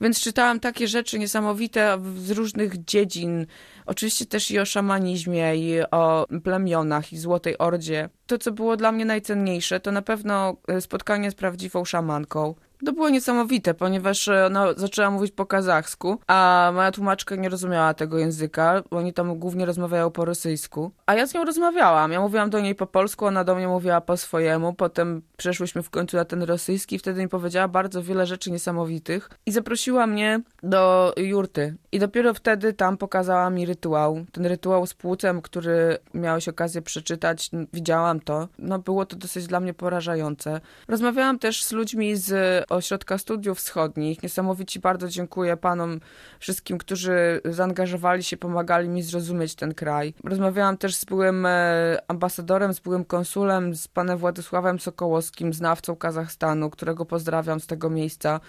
Więc 0.00 0.20
czytałam 0.20 0.60
takie 0.60 0.88
rzeczy 0.88 1.18
niesamowite 1.18 1.98
z 2.16 2.30
różnych 2.30 2.84
dziedzin. 2.84 3.46
Oczywiście 3.86 4.26
też 4.26 4.50
i 4.50 4.58
o 4.58 4.64
szamanizmie, 4.64 5.56
i 5.56 5.80
o 5.90 6.26
plemionach, 6.44 7.12
i 7.12 7.18
Złotej 7.18 7.58
Ordzie. 7.58 8.08
To, 8.32 8.38
co 8.38 8.52
było 8.52 8.76
dla 8.76 8.92
mnie 8.92 9.04
najcenniejsze, 9.04 9.80
to 9.80 9.92
na 9.92 10.02
pewno 10.02 10.56
e, 10.68 10.80
spotkanie 10.80 11.30
z 11.30 11.34
prawdziwą 11.34 11.84
szamanką. 11.84 12.54
To 12.86 12.92
było 12.92 13.08
niesamowite, 13.08 13.74
ponieważ 13.74 14.28
e, 14.28 14.46
ona 14.46 14.72
zaczęła 14.76 15.10
mówić 15.10 15.32
po 15.32 15.46
kazachsku, 15.46 16.18
a 16.26 16.70
moja 16.74 16.92
tłumaczka 16.92 17.36
nie 17.36 17.48
rozumiała 17.48 17.94
tego 17.94 18.18
języka, 18.18 18.82
oni 18.90 19.12
tam 19.12 19.38
głównie 19.38 19.66
rozmawiają 19.66 20.10
po 20.10 20.24
rosyjsku. 20.24 20.90
A 21.06 21.14
ja 21.14 21.26
z 21.26 21.34
nią 21.34 21.44
rozmawiałam. 21.44 22.12
Ja 22.12 22.20
mówiłam 22.20 22.50
do 22.50 22.60
niej 22.60 22.74
po 22.74 22.86
polsku, 22.86 23.26
ona 23.26 23.44
do 23.44 23.54
mnie 23.54 23.68
mówiła 23.68 24.00
po 24.00 24.16
swojemu. 24.16 24.74
Potem 24.74 25.22
przeszłyśmy 25.36 25.82
w 25.82 25.90
końcu 25.90 26.16
na 26.16 26.24
ten 26.24 26.42
rosyjski. 26.42 26.98
Wtedy 26.98 27.22
mi 27.22 27.28
powiedziała 27.28 27.68
bardzo 27.68 28.02
wiele 28.02 28.26
rzeczy 28.26 28.50
niesamowitych 28.50 29.30
i 29.46 29.52
zaprosiła 29.52 30.06
mnie 30.06 30.40
do 30.62 31.14
jurty. 31.16 31.76
I 31.94 31.98
dopiero 31.98 32.34
wtedy 32.34 32.72
tam 32.72 32.96
pokazała 32.96 33.50
mi 33.50 33.66
rytuał. 33.66 34.24
Ten 34.32 34.46
rytuał 34.46 34.86
z 34.86 34.94
płucem, 34.94 35.42
który 35.42 35.98
miałeś 36.14 36.48
okazję 36.48 36.82
przeczytać, 36.82 37.50
widziałam 37.72 38.20
to. 38.20 38.48
No 38.58 38.78
było 38.78 39.06
to 39.06 39.16
dosyć 39.16 39.46
dla 39.46 39.60
mnie 39.60 39.74
porażające. 39.74 40.60
Rozmawiałam 40.88 41.38
też 41.38 41.64
z 41.64 41.72
ludźmi 41.72 42.16
z 42.16 42.64
Ośrodka 42.70 43.18
Studiów 43.18 43.58
Wschodnich. 43.58 44.22
Niesamowicie 44.22 44.80
bardzo 44.80 45.08
dziękuję 45.08 45.56
panom 45.56 46.00
wszystkim, 46.38 46.78
którzy 46.78 47.40
zaangażowali 47.44 48.22
się, 48.22 48.36
pomagali 48.36 48.88
mi 48.88 49.02
zrozumieć 49.02 49.54
ten 49.54 49.74
kraj. 49.74 50.14
Rozmawiałam 50.24 50.76
też 50.76 50.94
z 50.94 51.04
byłym 51.04 51.46
e, 51.46 51.98
ambasadorem, 52.08 52.74
z 52.74 52.80
byłym 52.80 53.04
konsulem, 53.04 53.74
z 53.74 53.88
panem 53.88 54.18
Władysławem 54.18 54.80
Sokołowskim, 54.80 55.52
znawcą 55.52 55.96
Kazachstanu, 55.96 56.70
którego 56.70 57.06
pozdrawiam 57.06 57.60
z 57.60 57.66
tego 57.66 57.90
miejsca 57.90 58.40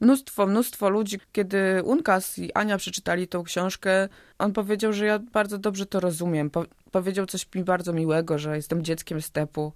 mnóstwo, 0.00 0.46
mnóstwo 0.46 0.88
ludzi. 0.88 1.18
Kiedy 1.32 1.82
Unkas 1.84 2.38
i 2.38 2.52
Ania 2.52 2.76
przeczytali 2.76 3.28
tą 3.28 3.42
książkę, 3.42 4.08
on 4.38 4.52
powiedział, 4.52 4.92
że 4.92 5.06
ja 5.06 5.18
bardzo 5.18 5.58
dobrze 5.58 5.86
to 5.86 6.00
rozumiem. 6.00 6.50
Po 6.50 6.64
powiedział 6.90 7.26
coś 7.26 7.46
mi 7.54 7.64
bardzo 7.64 7.92
miłego, 7.92 8.38
że 8.38 8.56
jestem 8.56 8.82
dzieckiem 8.84 9.22
stepu. 9.22 9.72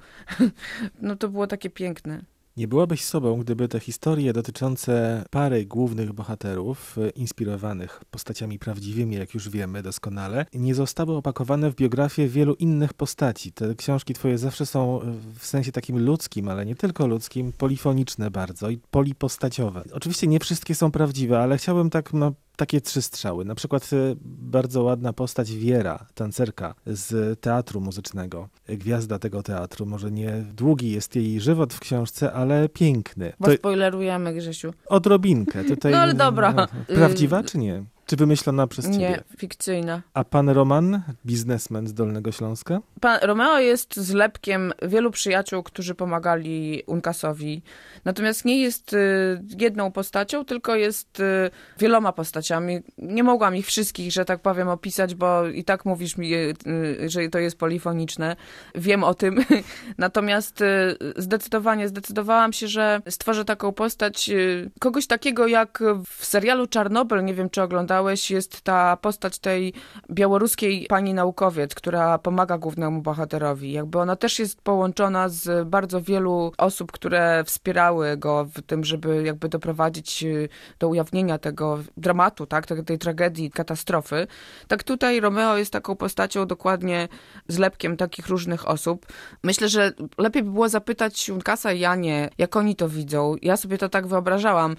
no 1.00 1.16
to 1.16 1.28
było 1.28 1.46
takie 1.46 1.70
piękne. 1.70 2.33
Nie 2.56 2.68
byłabyś 2.68 3.04
sobą, 3.04 3.36
gdyby 3.36 3.68
te 3.68 3.80
historie 3.80 4.32
dotyczące 4.32 5.24
pary 5.30 5.66
głównych 5.66 6.12
bohaterów, 6.12 6.98
e, 6.98 7.10
inspirowanych 7.10 8.04
postaciami 8.10 8.58
prawdziwymi, 8.58 9.16
jak 9.16 9.34
już 9.34 9.48
wiemy 9.48 9.82
doskonale, 9.82 10.46
nie 10.54 10.74
zostały 10.74 11.16
opakowane 11.16 11.70
w 11.70 11.74
biografię 11.74 12.28
wielu 12.28 12.54
innych 12.54 12.94
postaci. 12.94 13.52
Te 13.52 13.74
książki 13.74 14.14
twoje 14.14 14.38
zawsze 14.38 14.66
są 14.66 15.02
e, 15.02 15.04
w 15.38 15.46
sensie 15.46 15.72
takim 15.72 15.98
ludzkim, 15.98 16.48
ale 16.48 16.66
nie 16.66 16.74
tylko 16.74 17.06
ludzkim, 17.06 17.52
polifoniczne 17.52 18.30
bardzo 18.30 18.70
i 18.70 18.78
polipostaciowe. 18.90 19.84
Oczywiście 19.92 20.26
nie 20.26 20.40
wszystkie 20.40 20.74
są 20.74 20.90
prawdziwe, 20.90 21.40
ale 21.40 21.58
chciałbym 21.58 21.90
tak 21.90 22.12
no, 22.12 22.32
takie 22.56 22.80
trzy 22.80 23.02
strzały. 23.02 23.44
Na 23.44 23.54
przykład 23.54 23.92
y, 23.92 24.16
bardzo 24.24 24.82
ładna 24.82 25.12
postać 25.12 25.52
Wiera, 25.52 26.06
tancerka 26.14 26.74
z 26.86 27.40
teatru 27.40 27.80
muzycznego. 27.80 28.48
Gwiazda 28.68 29.18
tego 29.18 29.42
teatru. 29.42 29.86
Może 29.86 30.10
nie 30.10 30.44
długi 30.54 30.92
jest 30.92 31.16
jej 31.16 31.40
żywot 31.40 31.74
w 31.74 31.80
książce, 31.80 32.32
ale 32.32 32.68
piękny. 32.68 33.32
Bo 33.40 33.46
to... 33.46 33.54
spoilerujemy, 33.54 34.34
Grzesiu. 34.34 34.74
Odrobinkę. 34.86 35.64
Tutaj, 35.64 35.92
no 35.92 35.98
ale 35.98 36.14
dobra. 36.14 36.52
No, 36.52 36.66
prawdziwa 36.86 37.42
czy 37.42 37.58
nie? 37.58 37.84
Czy 38.06 38.16
wymyślona 38.16 38.66
przez 38.66 38.84
ciebie? 38.84 38.98
Nie, 38.98 39.22
fikcyjna. 39.38 40.02
A 40.14 40.24
pan 40.24 40.48
Roman, 40.48 41.02
biznesmen 41.26 41.86
z 41.86 41.94
Dolnego 41.94 42.32
Śląska? 42.32 42.80
Pan 43.00 43.18
Romeo 43.22 43.58
jest 43.58 43.96
zlepkiem 43.96 44.72
wielu 44.82 45.10
przyjaciół, 45.10 45.62
którzy 45.62 45.94
pomagali 45.94 46.82
Unkasowi. 46.86 47.62
Natomiast 48.04 48.44
nie 48.44 48.62
jest 48.62 48.92
y, 48.92 49.42
jedną 49.58 49.92
postacią, 49.92 50.44
tylko 50.44 50.76
jest 50.76 51.20
y, 51.20 51.50
wieloma 51.78 52.12
postaciami. 52.12 52.80
Nie 52.98 53.22
mogłam 53.22 53.56
ich 53.56 53.66
wszystkich, 53.66 54.12
że 54.12 54.24
tak 54.24 54.40
powiem, 54.40 54.68
opisać, 54.68 55.14
bo 55.14 55.46
i 55.46 55.64
tak 55.64 55.84
mówisz 55.84 56.16
mi, 56.16 56.34
y, 56.34 56.54
że 57.06 57.28
to 57.28 57.38
jest 57.38 57.58
polifoniczne. 57.58 58.36
Wiem 58.74 59.04
o 59.04 59.14
tym. 59.14 59.44
Natomiast 59.98 60.64
zdecydowanie 61.16 61.88
zdecydowałam 61.88 62.52
się, 62.52 62.68
że 62.68 63.00
stworzę 63.08 63.44
taką 63.44 63.72
postać, 63.72 64.30
kogoś 64.80 65.06
takiego 65.06 65.46
jak 65.46 65.82
w 66.08 66.24
serialu 66.24 66.66
Czarnobyl, 66.66 67.24
nie 67.24 67.34
wiem 67.34 67.50
czy 67.50 67.62
oglądałeś, 67.62 67.93
oglądałeś, 67.94 68.30
jest 68.30 68.60
ta 68.60 68.96
postać 68.96 69.38
tej 69.38 69.72
białoruskiej 70.10 70.86
pani 70.88 71.14
naukowiec, 71.14 71.74
która 71.74 72.18
pomaga 72.18 72.58
głównemu 72.58 73.02
bohaterowi. 73.02 73.72
Jakby 73.72 73.98
ona 73.98 74.16
też 74.16 74.38
jest 74.38 74.62
połączona 74.62 75.28
z 75.28 75.68
bardzo 75.68 76.00
wielu 76.00 76.52
osób, 76.58 76.92
które 76.92 77.44
wspierały 77.44 78.16
go 78.16 78.44
w 78.44 78.62
tym, 78.62 78.84
żeby 78.84 79.22
jakby 79.22 79.48
doprowadzić 79.48 80.22
y, 80.22 80.48
do 80.78 80.88
ujawnienia 80.88 81.38
tego 81.38 81.78
dramatu, 81.96 82.46
tak, 82.46 82.66
tej 82.66 82.98
tragedii, 82.98 83.50
katastrofy. 83.50 84.26
Tak 84.68 84.82
tutaj 84.82 85.20
Romeo 85.20 85.56
jest 85.56 85.72
taką 85.72 85.96
postacią 85.96 86.46
dokładnie 86.46 87.08
zlepkiem 87.48 87.96
takich 87.96 88.28
różnych 88.28 88.68
osób. 88.68 89.06
Myślę, 89.42 89.68
że 89.68 89.92
lepiej 90.18 90.42
by 90.42 90.50
było 90.50 90.68
zapytać 90.68 91.28
Junkasa 91.28 91.72
i 91.72 91.80
Janie, 91.80 92.30
jak 92.38 92.56
oni 92.56 92.76
to 92.76 92.88
widzą. 92.88 93.36
Ja 93.42 93.56
sobie 93.56 93.78
to 93.78 93.88
tak 93.88 94.06
wyobrażałam, 94.06 94.76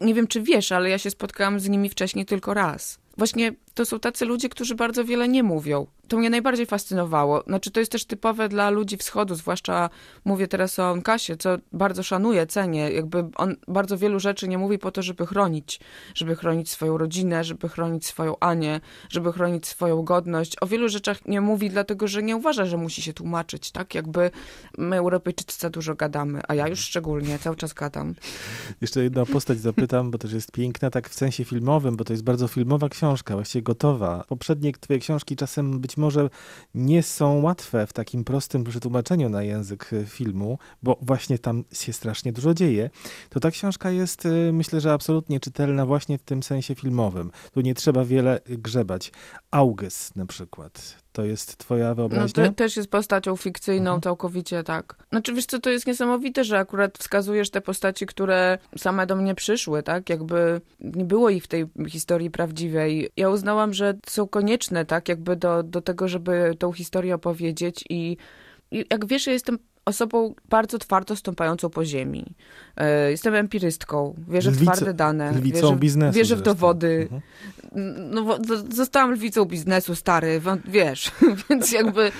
nie 0.00 0.14
wiem, 0.14 0.26
czy 0.26 0.42
wiesz, 0.42 0.72
ale 0.72 0.90
ja 0.90 0.98
się 0.98 1.10
spotkałam 1.10 1.60
z 1.60 1.68
nimi 1.68 1.88
wcześniej 1.88 2.26
tylko 2.26 2.54
raz. 2.54 2.98
Właśnie 3.16 3.52
to 3.74 3.84
są 3.84 4.00
tacy 4.00 4.24
ludzie, 4.24 4.48
którzy 4.48 4.74
bardzo 4.74 5.04
wiele 5.04 5.28
nie 5.28 5.42
mówią. 5.42 5.86
To 6.08 6.16
mnie 6.16 6.30
najbardziej 6.30 6.66
fascynowało. 6.66 7.42
Znaczy, 7.46 7.70
to 7.70 7.80
jest 7.80 7.92
też 7.92 8.04
typowe 8.04 8.48
dla 8.48 8.70
ludzi 8.70 8.96
wschodu, 8.96 9.34
zwłaszcza 9.34 9.90
mówię 10.24 10.48
teraz 10.48 10.78
o 10.78 10.90
Onkasie, 10.90 11.36
co 11.36 11.56
bardzo 11.72 12.02
szanuję, 12.02 12.46
cenię. 12.46 12.90
Jakby 12.90 13.24
on 13.36 13.56
bardzo 13.68 13.98
wielu 13.98 14.20
rzeczy 14.20 14.48
nie 14.48 14.58
mówi 14.58 14.78
po 14.78 14.90
to, 14.90 15.02
żeby 15.02 15.26
chronić. 15.26 15.80
Żeby 16.14 16.36
chronić 16.36 16.70
swoją 16.70 16.98
rodzinę, 16.98 17.44
żeby 17.44 17.68
chronić 17.68 18.06
swoją 18.06 18.38
Anię, 18.40 18.80
żeby 19.08 19.32
chronić 19.32 19.66
swoją 19.66 20.02
godność. 20.02 20.56
O 20.60 20.66
wielu 20.66 20.88
rzeczach 20.88 21.26
nie 21.26 21.40
mówi, 21.40 21.70
dlatego 21.70 22.08
że 22.08 22.22
nie 22.22 22.36
uważa, 22.36 22.66
że 22.66 22.76
musi 22.76 23.02
się 23.02 23.12
tłumaczyć, 23.12 23.70
tak? 23.70 23.94
Jakby 23.94 24.30
my, 24.78 24.96
Europejczycy, 24.96 25.58
za 25.58 25.70
dużo 25.70 25.94
gadamy, 25.94 26.40
a 26.48 26.54
ja 26.54 26.68
już 26.68 26.80
szczególnie 26.80 27.38
cały 27.38 27.56
czas 27.56 27.72
gadam. 27.72 28.14
Jeszcze 28.80 29.02
jedną 29.02 29.26
postać 29.26 29.60
zapytam, 29.60 30.10
bo 30.10 30.18
też 30.18 30.32
jest 30.32 30.52
piękna, 30.52 30.90
tak 30.90 31.08
w 31.08 31.14
sensie 31.14 31.44
filmowym, 31.44 31.96
bo 31.96 32.04
to 32.04 32.12
jest 32.12 32.24
bardzo 32.24 32.48
filmowa 32.48 32.88
książka, 32.88 33.03
właściwie 33.12 33.62
gotowa. 33.62 34.24
Poprzednie 34.28 34.72
twoje 34.72 34.98
książki 34.98 35.36
czasem 35.36 35.80
być 35.80 35.96
może 35.96 36.30
nie 36.74 37.02
są 37.02 37.42
łatwe 37.42 37.86
w 37.86 37.92
takim 37.92 38.24
prostym 38.24 38.64
przetłumaczeniu 38.64 39.28
na 39.28 39.42
język 39.42 39.90
e, 39.92 40.04
filmu, 40.04 40.58
bo 40.82 40.98
właśnie 41.02 41.38
tam 41.38 41.64
się 41.72 41.92
strasznie 41.92 42.32
dużo 42.32 42.54
dzieje. 42.54 42.90
To 43.30 43.40
ta 43.40 43.50
książka 43.50 43.90
jest, 43.90 44.26
e, 44.26 44.52
myślę, 44.52 44.80
że 44.80 44.92
absolutnie 44.92 45.40
czytelna 45.40 45.86
właśnie 45.86 46.18
w 46.18 46.22
tym 46.22 46.42
sensie 46.42 46.74
filmowym. 46.74 47.30
Tu 47.52 47.60
nie 47.60 47.74
trzeba 47.74 48.04
wiele 48.04 48.40
grzebać. 48.46 49.12
Auges 49.50 50.16
na 50.16 50.26
przykład. 50.26 51.03
To 51.14 51.24
jest 51.24 51.56
twoja 51.58 51.94
wyobraźnia? 51.94 52.44
No, 52.44 52.48
to 52.48 52.54
też 52.54 52.76
jest 52.76 52.90
postacią 52.90 53.36
fikcyjną, 53.36 53.90
mhm. 53.90 54.00
całkowicie 54.00 54.62
tak. 54.62 54.96
Znaczy 55.10 55.34
wiesz 55.34 55.46
co, 55.46 55.58
to 55.58 55.70
jest 55.70 55.86
niesamowite, 55.86 56.44
że 56.44 56.58
akurat 56.58 56.98
wskazujesz 56.98 57.50
te 57.50 57.60
postaci, 57.60 58.06
które 58.06 58.58
same 58.76 59.06
do 59.06 59.16
mnie 59.16 59.34
przyszły, 59.34 59.82
tak? 59.82 60.10
Jakby 60.10 60.60
nie 60.80 61.04
było 61.04 61.30
ich 61.30 61.44
w 61.44 61.48
tej 61.48 61.66
historii 61.88 62.30
prawdziwej. 62.30 63.10
Ja 63.16 63.30
uznałam, 63.30 63.74
że 63.74 63.94
są 64.06 64.28
konieczne, 64.28 64.84
tak? 64.84 65.08
Jakby 65.08 65.36
do, 65.36 65.62
do 65.62 65.80
tego, 65.80 66.08
żeby 66.08 66.54
tą 66.58 66.72
historię 66.72 67.14
opowiedzieć 67.14 67.84
i 67.90 68.16
jak 68.70 69.06
wiesz, 69.06 69.26
ja 69.26 69.32
jestem 69.32 69.58
osobą 69.84 70.34
bardzo 70.48 70.78
twardo 70.78 71.16
stąpającą 71.16 71.70
po 71.70 71.84
ziemi. 71.84 72.34
E, 72.76 73.10
Jestem 73.10 73.34
empirystką, 73.34 74.14
wierzę 74.28 74.50
w 74.50 74.56
Lwico- 74.56 74.72
twarde 74.72 74.94
dane, 74.94 75.32
lwicą 75.32 75.60
wierzę, 75.60 75.76
biznesu 75.76 76.16
wierzę 76.16 76.36
w 76.36 76.42
dowody. 76.42 77.08
Mhm. 77.10 77.20
No, 78.10 78.38
zostałam 78.70 79.12
lwicą 79.12 79.44
biznesu, 79.44 79.94
stary, 79.94 80.40
wiesz, 80.64 81.10
więc 81.50 81.72
jakby... 81.72 82.12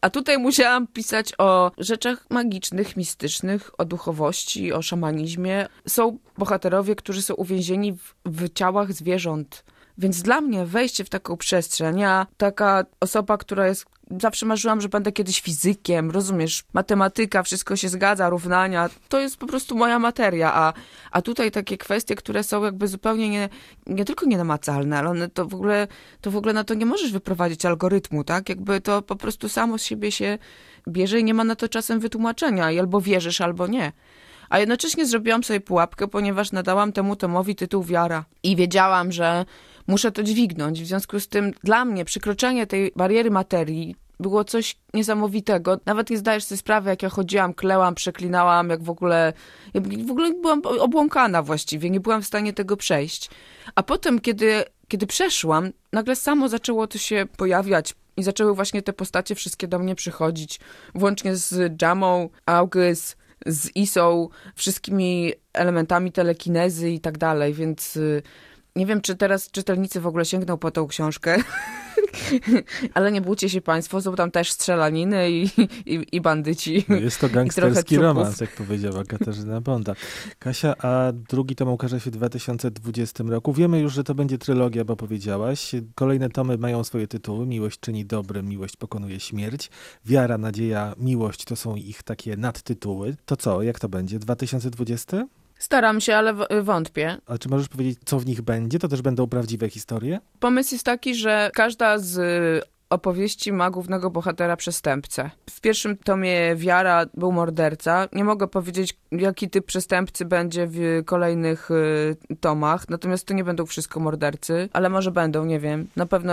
A 0.00 0.10
tutaj 0.10 0.38
musiałam 0.38 0.86
pisać 0.86 1.32
o 1.38 1.72
rzeczach 1.78 2.26
magicznych, 2.30 2.96
mistycznych, 2.96 3.70
o 3.78 3.84
duchowości, 3.84 4.72
o 4.72 4.82
szamanizmie. 4.82 5.66
Są 5.88 6.18
bohaterowie, 6.38 6.96
którzy 6.96 7.22
są 7.22 7.34
uwięzieni 7.34 7.92
w, 7.92 8.14
w 8.24 8.52
ciałach 8.52 8.92
zwierząt. 8.92 9.64
Więc 9.98 10.22
dla 10.22 10.40
mnie 10.40 10.66
wejście 10.66 11.04
w 11.04 11.08
taką 11.08 11.36
przestrzeń, 11.36 11.98
ja 11.98 12.26
taka 12.36 12.84
osoba, 13.00 13.38
która 13.38 13.66
jest 13.66 13.86
zawsze 14.20 14.46
marzyłam, 14.46 14.80
że 14.80 14.88
będę 14.88 15.12
kiedyś 15.12 15.40
fizykiem, 15.40 16.10
rozumiesz, 16.10 16.64
matematyka, 16.72 17.42
wszystko 17.42 17.76
się 17.76 17.88
zgadza, 17.88 18.30
równania, 18.30 18.90
to 19.08 19.20
jest 19.20 19.36
po 19.36 19.46
prostu 19.46 19.76
moja 19.76 19.98
materia, 19.98 20.54
a, 20.54 20.72
a 21.10 21.22
tutaj 21.22 21.50
takie 21.50 21.78
kwestie, 21.78 22.14
które 22.14 22.42
są 22.42 22.64
jakby 22.64 22.88
zupełnie 22.88 23.28
nie, 23.28 23.48
nie 23.86 24.04
tylko 24.04 24.26
nienamacalne, 24.26 24.98
ale 24.98 25.08
one 25.08 25.28
to 25.28 25.46
w 25.46 25.54
ogóle, 25.54 25.88
to 26.20 26.30
w 26.30 26.36
ogóle 26.36 26.52
na 26.52 26.64
to 26.64 26.74
nie 26.74 26.86
możesz 26.86 27.12
wyprowadzić 27.12 27.66
algorytmu, 27.66 28.24
tak? 28.24 28.48
Jakby 28.48 28.80
to 28.80 29.02
po 29.02 29.16
prostu 29.16 29.48
samo 29.48 29.78
z 29.78 29.84
siebie 29.84 30.12
się 30.12 30.38
bierze 30.88 31.20
i 31.20 31.24
nie 31.24 31.34
ma 31.34 31.44
na 31.44 31.56
to 31.56 31.68
czasem 31.68 32.00
wytłumaczenia 32.00 32.70
i 32.70 32.78
albo 32.78 33.00
wierzysz, 33.00 33.40
albo 33.40 33.66
nie. 33.66 33.92
A 34.48 34.58
jednocześnie 34.58 35.06
zrobiłam 35.06 35.44
sobie 35.44 35.60
pułapkę, 35.60 36.08
ponieważ 36.08 36.52
nadałam 36.52 36.92
temu 36.92 37.16
tomowi 37.16 37.54
tytuł 37.54 37.82
Wiara. 37.82 38.24
I 38.42 38.56
wiedziałam, 38.56 39.12
że 39.12 39.44
muszę 39.86 40.12
to 40.12 40.22
dźwignąć. 40.22 40.82
W 40.82 40.86
związku 40.86 41.20
z 41.20 41.28
tym 41.28 41.52
dla 41.64 41.84
mnie 41.84 42.04
przekroczenie 42.04 42.66
tej 42.66 42.92
bariery 42.96 43.30
materii 43.30 43.96
było 44.20 44.44
coś 44.44 44.76
niesamowitego. 44.94 45.80
Nawet 45.86 46.10
nie 46.10 46.18
zdajesz 46.18 46.44
sobie 46.44 46.58
sprawy, 46.58 46.90
jak 46.90 47.02
ja 47.02 47.08
chodziłam, 47.08 47.54
klełam, 47.54 47.94
przeklinałam, 47.94 48.70
jak 48.70 48.82
w 48.82 48.90
ogóle... 48.90 49.32
Ja 49.74 49.80
w 49.80 50.10
ogóle 50.10 50.32
byłam 50.32 50.62
obłąkana 50.80 51.42
właściwie, 51.42 51.90
nie 51.90 52.00
byłam 52.00 52.22
w 52.22 52.26
stanie 52.26 52.52
tego 52.52 52.76
przejść. 52.76 53.30
A 53.74 53.82
potem, 53.82 54.20
kiedy, 54.20 54.64
kiedy 54.88 55.06
przeszłam, 55.06 55.70
nagle 55.92 56.16
samo 56.16 56.48
zaczęło 56.48 56.86
to 56.86 56.98
się 56.98 57.26
pojawiać 57.36 57.94
i 58.16 58.22
zaczęły 58.22 58.54
właśnie 58.54 58.82
te 58.82 58.92
postacie 58.92 59.34
wszystkie 59.34 59.68
do 59.68 59.78
mnie 59.78 59.94
przychodzić, 59.94 60.60
włącznie 60.94 61.36
z 61.36 61.82
Jamą, 61.82 62.28
August, 62.46 63.16
z 63.46 63.76
Isą, 63.76 64.28
wszystkimi 64.54 65.32
elementami 65.52 66.12
telekinezy 66.12 66.90
i 66.90 67.00
tak 67.00 67.18
dalej, 67.18 67.54
więc 67.54 67.96
y, 67.96 68.22
nie 68.76 68.86
wiem, 68.86 69.00
czy 69.00 69.16
teraz 69.16 69.50
czytelnicy 69.50 70.00
w 70.00 70.06
ogóle 70.06 70.24
sięgną 70.24 70.58
po 70.58 70.70
tą 70.70 70.86
książkę, 70.86 71.36
ale 72.94 73.12
nie 73.12 73.20
bójcie 73.20 73.48
się 73.48 73.60
państwo, 73.60 74.02
są 74.02 74.14
tam 74.14 74.30
też 74.30 74.52
strzelaniny 74.52 75.30
i, 75.30 75.42
i, 75.86 76.06
i 76.12 76.20
bandyci. 76.20 76.84
No 76.88 76.96
Jest 76.96 77.20
to 77.20 77.28
gangsterski 77.28 77.98
romans, 77.98 78.40
jak 78.40 78.50
powiedziała 78.50 79.04
Katarzyna 79.04 79.60
Bonda. 79.60 79.94
Kasia, 80.38 80.74
a 80.78 81.12
drugi 81.12 81.56
tom 81.56 81.68
ukaże 81.68 82.00
się 82.00 82.10
w 82.10 82.14
2020 82.14 83.24
roku. 83.24 83.52
Wiemy 83.52 83.80
już, 83.80 83.92
że 83.92 84.04
to 84.04 84.14
będzie 84.14 84.38
trylogia, 84.38 84.84
bo 84.84 84.96
powiedziałaś. 84.96 85.72
Kolejne 85.94 86.30
tomy 86.30 86.58
mają 86.58 86.84
swoje 86.84 87.06
tytuły. 87.06 87.46
Miłość 87.46 87.80
czyni 87.80 88.04
dobre, 88.04 88.42
miłość 88.42 88.76
pokonuje 88.76 89.20
śmierć. 89.20 89.70
Wiara, 90.04 90.38
nadzieja, 90.38 90.94
miłość 90.98 91.44
to 91.44 91.56
są 91.56 91.76
ich 91.76 92.02
takie 92.02 92.36
nadtytuły. 92.36 93.16
To 93.24 93.36
co, 93.36 93.62
jak 93.62 93.80
to 93.80 93.88
będzie? 93.88 94.18
2020? 94.18 95.26
Staram 95.62 96.00
się, 96.00 96.16
ale 96.16 96.34
wątpię. 96.62 97.16
A 97.26 97.38
czy 97.38 97.48
możesz 97.48 97.68
powiedzieć, 97.68 97.98
co 98.04 98.18
w 98.18 98.26
nich 98.26 98.42
będzie? 98.42 98.78
To 98.78 98.88
też 98.88 99.02
będą 99.02 99.26
prawdziwe 99.26 99.70
historie? 99.70 100.20
Pomysł 100.40 100.74
jest 100.74 100.84
taki, 100.84 101.14
że 101.14 101.50
każda 101.54 101.98
z 101.98 102.18
y, 102.18 102.68
opowieści 102.90 103.52
ma 103.52 103.70
głównego 103.70 104.10
bohatera 104.10 104.56
przestępcę. 104.56 105.30
W 105.50 105.60
pierwszym 105.60 105.96
tomie 105.96 106.56
Wiara 106.56 107.06
był 107.14 107.32
morderca. 107.32 108.08
Nie 108.12 108.24
mogę 108.24 108.48
powiedzieć, 108.48 108.98
jaki 109.12 109.50
typ 109.50 109.66
przestępcy 109.66 110.24
będzie 110.24 110.66
w 110.70 111.02
kolejnych 111.04 111.70
y, 111.70 112.36
tomach, 112.40 112.88
natomiast 112.88 113.26
to 113.26 113.34
nie 113.34 113.44
będą 113.44 113.66
wszystko 113.66 114.00
mordercy, 114.00 114.68
ale 114.72 114.88
może 114.88 115.10
będą, 115.10 115.44
nie 115.44 115.60
wiem. 115.60 115.86
Na 115.96 116.06
pewno 116.06 116.32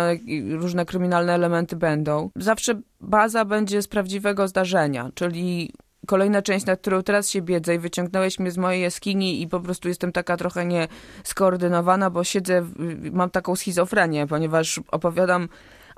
różne 0.51 0.85
kryminalne 0.85 1.33
elementy 1.33 1.75
będą. 1.75 2.29
Zawsze 2.35 2.81
baza 3.01 3.45
będzie 3.45 3.81
z 3.81 3.87
prawdziwego 3.87 4.47
zdarzenia, 4.47 5.09
czyli 5.15 5.73
kolejna 6.09 6.41
część, 6.41 6.65
na 6.65 6.75
którą 6.75 7.03
teraz 7.03 7.29
się 7.29 7.41
biedzę 7.41 7.75
i 7.75 7.79
wyciągnąłeś 7.79 8.39
mnie 8.39 8.51
z 8.51 8.57
mojej 8.57 8.81
jaskini 8.81 9.41
i 9.41 9.47
po 9.47 9.59
prostu 9.59 9.87
jestem 9.87 10.11
taka 10.11 10.37
trochę 10.37 10.65
nieskoordynowana, 10.65 12.09
bo 12.09 12.23
siedzę, 12.23 12.65
mam 13.11 13.29
taką 13.29 13.55
schizofrenię, 13.55 14.27
ponieważ 14.27 14.79
opowiadam 14.91 15.49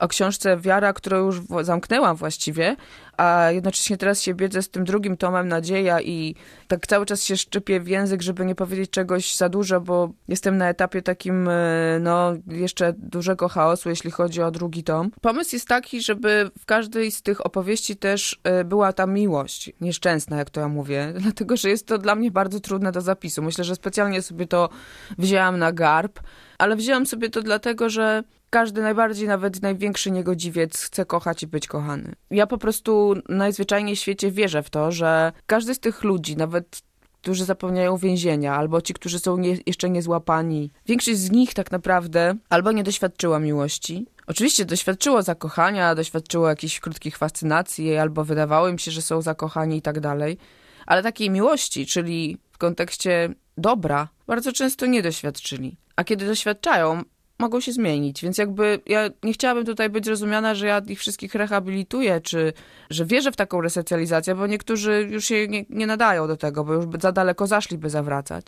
o 0.02 0.08
książce 0.08 0.58
Wiara, 0.58 0.94
którą 0.94 1.26
już 1.26 1.42
zamknęłam 1.62 2.16
właściwie, 2.16 2.76
a 3.18 3.52
jednocześnie 3.52 3.98
teraz 3.98 4.22
się 4.22 4.34
biedzę 4.34 4.62
z 4.62 4.70
tym 4.70 4.84
drugim 4.84 5.18
tomem 5.18 5.48
Nadzieja 5.48 6.02
i 6.02 6.36
tak 6.68 6.88
cały 6.88 7.06
czas 7.06 7.24
się 7.24 7.38
szczypię 7.38 7.80
w 7.80 7.88
język, 7.88 8.22
żeby 8.22 8.46
nie 8.46 8.56
powiedzieć 8.56 8.90
czegoś 8.90 9.36
za 9.36 9.50
dużo, 9.50 9.82
bo 9.82 10.10
jestem 10.28 10.58
na 10.58 10.70
etapie 10.70 11.02
takim, 11.02 11.48
e, 11.48 11.54
no, 12.00 12.34
jeszcze 12.48 12.94
dużego 12.98 13.48
chaosu, 13.48 13.90
jeśli 13.90 14.12
chodzi 14.12 14.42
o 14.42 14.52
drugi 14.52 14.84
tom. 14.84 15.12
Pomysł 15.22 15.56
jest 15.56 15.68
taki, 15.68 16.02
żeby 16.02 16.52
w 16.60 16.66
każdej 16.66 17.12
z 17.12 17.22
tych 17.22 17.46
opowieści 17.46 17.96
też 17.96 18.40
e, 18.44 18.64
była 18.64 18.94
ta 18.94 19.06
miłość 19.06 19.72
nieszczęsna, 19.82 20.38
jak 20.38 20.50
to 20.50 20.62
ja 20.62 20.68
mówię, 20.68 21.14
dlatego, 21.24 21.58
że 21.58 21.70
jest 21.70 21.88
to 21.88 21.98
dla 21.98 22.16
mnie 22.16 22.32
bardzo 22.32 22.60
trudne 22.60 22.92
do 22.92 23.02
zapisu. 23.02 23.42
Myślę, 23.42 23.64
że 23.64 23.76
specjalnie 23.76 24.22
sobie 24.22 24.48
to 24.48 24.70
wzięłam 25.18 25.60
na 25.60 25.72
garb, 25.72 26.20
ale 26.62 26.76
wzięłam 26.76 27.06
sobie 27.06 27.30
to 27.30 27.42
dlatego, 27.42 27.90
że 27.90 28.24
każdy 28.50 28.82
najbardziej, 28.82 29.28
nawet 29.28 29.62
największy 29.62 30.12
niegodziwiec 30.12 30.82
chce 30.82 31.06
kochać 31.06 31.44
i 31.44 31.48
być 31.48 31.68
kochany. 31.68 32.14
Ja 32.32 32.48
po 32.48 32.58
prostu 32.58 33.14
najzwyczajniej 33.30 33.96
w 33.96 34.00
świecie 34.00 34.32
wierzę 34.32 34.64
w 34.64 34.70
to, 34.70 34.92
że 34.92 35.32
każdy 35.46 35.76
z 35.76 35.80
tych 35.80 36.04
ludzi, 36.04 36.38
nawet 36.38 36.82
którzy 37.22 37.46
zapełniają 37.46 37.98
więzienia, 37.98 38.56
albo 38.56 38.82
ci, 38.82 38.94
którzy 38.94 39.20
są 39.20 39.38
nie, 39.38 39.58
jeszcze 39.66 39.90
niezłapani, 39.90 40.72
większość 40.86 41.18
z 41.18 41.32
nich 41.32 41.54
tak 41.54 41.72
naprawdę 41.72 42.36
albo 42.50 42.72
nie 42.72 42.84
doświadczyła 42.84 43.40
miłości. 43.40 44.06
Oczywiście 44.28 44.66
doświadczyło 44.66 45.22
zakochania, 45.22 45.96
doświadczyło 45.96 46.50
jakichś 46.50 46.80
krótkich 46.80 47.18
fascynacji, 47.18 47.98
albo 47.98 48.24
wydawało 48.24 48.68
im 48.68 48.80
się, 48.80 48.92
że 48.92 49.02
są 49.02 49.22
zakochani 49.22 49.78
i 49.78 49.82
tak 49.82 50.00
dalej. 50.00 50.38
Ale 50.86 51.04
takiej 51.04 51.30
miłości, 51.30 51.86
czyli 51.86 52.38
w 52.52 52.58
kontekście 52.58 53.30
dobra, 53.58 54.08
bardzo 54.28 54.52
często 54.52 54.86
nie 54.86 55.02
doświadczyli. 55.02 55.78
A 55.96 56.04
kiedy 56.04 56.26
doświadczają, 56.26 57.04
mogą 57.42 57.60
się 57.60 57.72
zmienić. 57.72 58.22
Więc 58.22 58.38
jakby 58.38 58.80
ja 58.86 59.10
nie 59.24 59.34
chciałabym 59.34 59.66
tutaj 59.66 59.90
być 59.90 60.06
zrozumiana, 60.06 60.56
że 60.56 60.68
ja 60.68 60.82
ich 60.88 61.00
wszystkich 61.00 61.36
rehabilituję, 61.36 62.22
czy 62.22 62.54
że 62.90 63.06
wierzę 63.06 63.32
w 63.32 63.36
taką 63.36 63.62
resocjalizację, 63.62 64.36
bo 64.36 64.48
niektórzy 64.48 65.08
już 65.12 65.26
się 65.26 65.48
nie, 65.48 65.66
nie 65.70 65.88
nadają 65.88 66.28
do 66.28 66.38
tego, 66.38 66.64
bo 66.64 66.74
już 66.74 66.86
za 67.02 67.12
daleko 67.12 67.48
zaszli, 67.48 67.78
by 67.78 67.90
zawracać. 67.90 68.48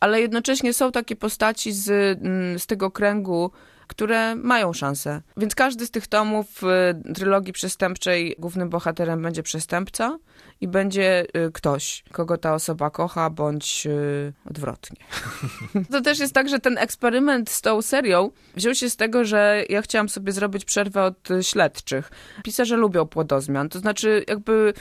Ale 0.00 0.20
jednocześnie 0.20 0.72
są 0.72 0.92
takie 0.92 1.16
postaci 1.16 1.72
z, 1.72 1.88
mm, 2.22 2.58
z 2.58 2.66
tego 2.66 2.90
kręgu, 2.90 3.50
które 3.88 4.34
mają 4.34 4.72
szansę. 4.72 5.22
Więc 5.36 5.54
każdy 5.54 5.86
z 5.86 5.90
tych 5.90 6.06
tomów 6.06 6.62
y, 7.08 7.12
trylogii 7.14 7.52
przestępczej 7.52 8.36
głównym 8.38 8.68
bohaterem 8.68 9.22
będzie 9.22 9.42
przestępca 9.42 10.18
i 10.60 10.68
będzie 10.68 11.26
y, 11.46 11.52
ktoś, 11.52 12.04
kogo 12.12 12.38
ta 12.38 12.54
osoba 12.54 12.90
kocha, 12.90 13.30
bądź 13.30 13.86
y, 13.86 14.32
odwrotnie. 14.50 14.96
To 15.92 16.00
też 16.00 16.18
jest 16.18 16.34
tak, 16.34 16.48
że 16.48 16.58
ten 16.58 16.78
eksperyment 16.78 17.50
z 17.50 17.60
tą 17.60 17.82
serią 17.82 18.30
wziął 18.56 18.74
się 18.74 18.90
z 18.90 18.96
tego, 18.96 19.24
że 19.24 19.64
ja 19.68 19.82
chciałam 19.82 20.08
sobie 20.08 20.32
zrobić 20.32 20.64
przerwę 20.64 21.02
od 21.02 21.28
śledczych. 21.42 22.10
Pisarze 22.44 22.76
lubią 22.76 23.06
płodozmian, 23.06 23.68
to 23.68 23.78
znaczy 23.78 24.24
jakby 24.28 24.74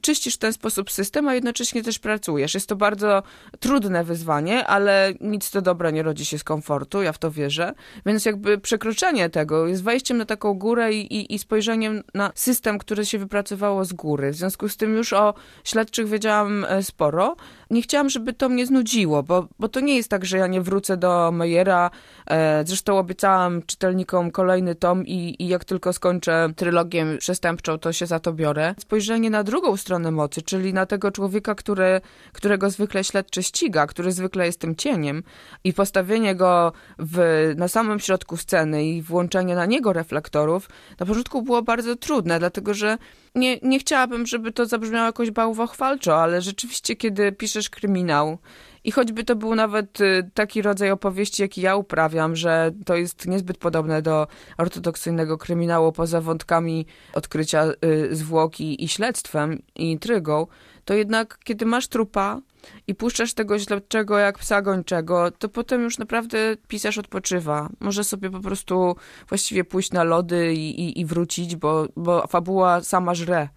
czyścisz 0.00 0.34
w 0.34 0.38
ten 0.38 0.52
sposób 0.52 0.90
system, 0.90 1.28
a 1.28 1.34
jednocześnie 1.34 1.82
też 1.82 1.98
pracujesz. 1.98 2.54
Jest 2.54 2.68
to 2.68 2.76
bardzo 2.76 3.22
trudne 3.60 4.04
wyzwanie, 4.04 4.66
ale 4.66 5.12
nic 5.20 5.50
to 5.50 5.62
dobra 5.62 5.90
nie 5.90 6.02
rodzi 6.02 6.24
się 6.24 6.38
z 6.38 6.44
komfortu, 6.44 7.02
ja 7.02 7.12
w 7.12 7.18
to 7.18 7.30
wierzę. 7.30 7.72
Więc 8.06 8.24
jakby 8.24 8.58
przekroczenie 8.58 9.30
tego 9.30 9.66
jest 9.66 9.82
wejściem 9.82 10.18
na 10.18 10.24
taką 10.24 10.54
górę 10.54 10.92
i, 10.92 11.14
i, 11.14 11.34
i 11.34 11.38
spojrzeniem 11.38 12.02
na 12.14 12.32
system, 12.34 12.78
który 12.78 13.06
się 13.06 13.18
wypracowało 13.18 13.84
z 13.84 13.92
góry. 13.92 14.30
W 14.30 14.34
związku 14.34 14.68
z 14.68 14.76
tym 14.76 14.96
już 14.96 15.12
o 15.12 15.34
śledczych 15.64 16.08
wiedziałam 16.08 16.64
e, 16.64 16.82
sporo. 16.82 17.36
Nie 17.70 17.82
chciałam, 17.82 18.10
żeby 18.10 18.32
to 18.32 18.48
mnie 18.48 18.66
znudziło, 18.66 19.22
bo, 19.22 19.48
bo 19.58 19.68
to 19.68 19.80
nie 19.80 19.96
jest 19.96 20.08
tak, 20.08 20.24
że 20.24 20.38
ja 20.38 20.46
nie 20.46 20.60
wrócę 20.60 20.96
do 20.96 21.32
Mejera. 21.32 21.90
E, 22.26 22.64
zresztą 22.66 22.98
obiecałam 22.98 23.62
czytelnikom 23.62 24.30
kolejny 24.30 24.74
tom 24.74 25.06
i, 25.06 25.36
i 25.38 25.48
jak 25.48 25.64
tylko 25.64 25.92
skończę 25.92 26.48
trylogię 26.56 27.06
przestępczą, 27.18 27.78
to 27.78 27.92
się 27.92 28.06
za 28.06 28.20
to 28.20 28.32
biorę. 28.32 28.74
Spojrzenie 28.78 29.30
na 29.30 29.44
drugą 29.44 29.75
stronę 29.76 30.10
mocy, 30.10 30.42
czyli 30.42 30.74
na 30.74 30.86
tego 30.86 31.10
człowieka, 31.10 31.54
który, 31.54 32.00
którego 32.32 32.70
zwykle 32.70 33.04
śledczy 33.04 33.42
ściga, 33.42 33.86
który 33.86 34.12
zwykle 34.12 34.46
jest 34.46 34.60
tym 34.60 34.76
cieniem 34.76 35.22
i 35.64 35.72
postawienie 35.72 36.34
go 36.34 36.72
w, 36.98 37.18
na 37.56 37.68
samym 37.68 38.00
środku 38.00 38.36
sceny 38.36 38.84
i 38.84 39.02
włączenie 39.02 39.54
na 39.54 39.66
niego 39.66 39.92
reflektorów 39.92 40.68
na 41.00 41.06
początku 41.06 41.42
było 41.42 41.62
bardzo 41.62 41.96
trudne, 41.96 42.38
dlatego 42.38 42.74
że 42.74 42.98
nie, 43.34 43.58
nie 43.62 43.78
chciałabym, 43.78 44.26
żeby 44.26 44.52
to 44.52 44.66
zabrzmiało 44.66 45.06
jakoś 45.06 45.30
bałwochwalczo, 45.30 46.22
ale 46.22 46.42
rzeczywiście, 46.42 46.96
kiedy 46.96 47.32
piszesz 47.32 47.70
kryminał 47.70 48.38
I 48.86 48.92
choćby 48.92 49.24
to 49.24 49.36
był 49.36 49.54
nawet 49.54 50.00
y, 50.00 50.30
taki 50.34 50.62
rodzaj 50.62 50.90
opowieści, 50.90 51.42
jaki 51.42 51.60
ja 51.60 51.76
uprawiam, 51.76 52.36
że 52.36 52.70
to 52.84 52.96
jest 52.96 53.26
niezbyt 53.26 53.58
podobne 53.58 54.02
do 54.02 54.26
ortodoksyjnego 54.58 55.38
kryminału 55.38 55.92
poza 55.92 56.20
wątkami 56.20 56.86
odkrycia 57.14 57.64
y, 57.64 58.16
zwłoki 58.16 58.84
i 58.84 58.88
śledztwem 58.88 59.62
i 59.76 59.90
intrygą, 59.90 60.46
to 60.84 60.94
jednak 60.94 61.38
kiedy 61.44 61.66
masz 61.66 61.88
trupa 61.88 62.40
i 62.86 62.94
puszczasz 62.94 63.34
tego 63.34 63.58
śledczego 63.58 64.18
jak 64.18 64.38
psa 64.38 64.62
gończego, 64.62 65.30
to 65.30 65.48
potem 65.48 65.82
już 65.82 65.98
naprawdę 65.98 66.38
pisarz 66.68 66.98
odpoczywa. 66.98 67.68
Może 67.80 68.04
sobie 68.04 68.30
po 68.30 68.40
prostu 68.40 68.96
właściwie 69.28 69.64
pójść 69.64 69.92
na 69.92 70.04
lody 70.04 70.54
i, 70.54 70.80
i, 70.80 71.00
i 71.00 71.06
wrócić, 71.06 71.56
bo, 71.56 71.86
bo 71.96 72.26
fabuła 72.26 72.80
sama 72.80 73.14
żre. 73.14 73.48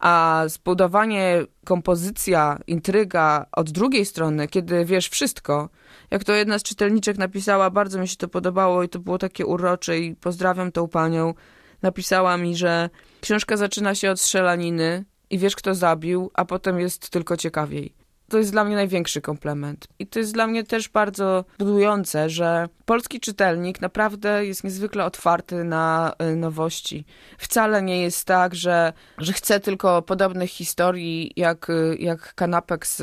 A 0.00 0.44
zbudowanie, 0.46 1.44
kompozycja, 1.64 2.58
intryga 2.66 3.46
od 3.52 3.70
drugiej 3.70 4.06
strony, 4.06 4.48
kiedy 4.48 4.84
wiesz 4.84 5.08
wszystko, 5.08 5.68
jak 6.10 6.24
to 6.24 6.32
jedna 6.32 6.58
z 6.58 6.62
czytelniczek 6.62 7.18
napisała, 7.18 7.70
bardzo 7.70 7.98
mi 7.98 8.08
się 8.08 8.16
to 8.16 8.28
podobało 8.28 8.82
i 8.82 8.88
to 8.88 8.98
było 8.98 9.18
takie 9.18 9.46
urocze 9.46 9.98
i 9.98 10.16
pozdrawiam 10.16 10.72
tą 10.72 10.88
panią, 10.88 11.34
napisała 11.82 12.36
mi, 12.36 12.56
że 12.56 12.90
książka 13.20 13.56
zaczyna 13.56 13.94
się 13.94 14.10
od 14.10 14.20
strzelaniny 14.20 15.04
i 15.30 15.38
wiesz 15.38 15.56
kto 15.56 15.74
zabił, 15.74 16.30
a 16.34 16.44
potem 16.44 16.80
jest 16.80 17.10
tylko 17.10 17.36
ciekawiej 17.36 17.99
to 18.30 18.38
jest 18.38 18.52
dla 18.52 18.64
mnie 18.64 18.74
największy 18.74 19.20
komplement. 19.20 19.88
I 19.98 20.06
to 20.06 20.18
jest 20.18 20.34
dla 20.34 20.46
mnie 20.46 20.64
też 20.64 20.88
bardzo 20.88 21.44
budujące, 21.58 22.30
że 22.30 22.68
polski 22.84 23.20
czytelnik 23.20 23.80
naprawdę 23.80 24.46
jest 24.46 24.64
niezwykle 24.64 25.04
otwarty 25.04 25.64
na 25.64 26.12
y, 26.32 26.36
nowości. 26.36 27.04
Wcale 27.38 27.82
nie 27.82 28.02
jest 28.02 28.24
tak, 28.24 28.54
że, 28.54 28.92
że 29.18 29.32
chce 29.32 29.60
tylko 29.60 30.02
podobnych 30.02 30.50
historii 30.50 31.32
jak, 31.36 31.70
y, 31.70 31.96
jak 31.98 32.34
kanapek 32.34 32.86
z, 32.86 32.96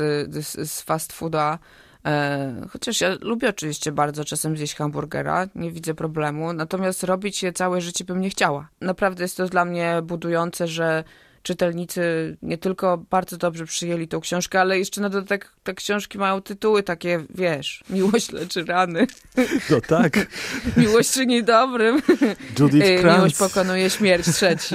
z, 0.46 0.70
z 0.70 0.82
fast 0.82 1.12
fooda. 1.12 1.58
E, 2.06 2.66
chociaż 2.70 3.00
ja 3.00 3.08
lubię 3.20 3.48
oczywiście 3.48 3.92
bardzo 3.92 4.24
czasem 4.24 4.56
zjeść 4.56 4.74
hamburgera, 4.74 5.46
nie 5.54 5.70
widzę 5.72 5.94
problemu, 5.94 6.52
natomiast 6.52 7.04
robić 7.04 7.42
je 7.42 7.52
całe 7.52 7.80
życie 7.80 8.04
bym 8.04 8.20
nie 8.20 8.30
chciała. 8.30 8.68
Naprawdę 8.80 9.24
jest 9.24 9.36
to 9.36 9.46
dla 9.46 9.64
mnie 9.64 10.02
budujące, 10.02 10.66
że 10.66 11.04
czytelnicy 11.48 12.36
nie 12.42 12.58
tylko 12.58 13.04
bardzo 13.10 13.36
dobrze 13.36 13.64
przyjęli 13.64 14.08
tą 14.08 14.20
książkę, 14.20 14.60
ale 14.60 14.78
jeszcze 14.78 15.00
na 15.00 15.08
dodatek 15.08 15.52
te 15.62 15.74
książki 15.74 16.18
mają 16.18 16.40
tytuły 16.40 16.82
takie, 16.82 17.24
wiesz, 17.34 17.84
Miłość 17.90 18.32
leczy 18.32 18.64
rany. 18.64 19.06
No 19.70 19.80
tak. 19.80 20.12
Miłość 20.76 21.12
czyni 21.12 21.44
dobrym. 21.44 22.02
Judith 22.58 22.86
Y, 22.86 22.98
Krantz. 23.00 23.16
Miłość 23.16 23.36
pokonuje 23.36 23.90
śmierć 23.90 24.26
trzeci. 24.26 24.74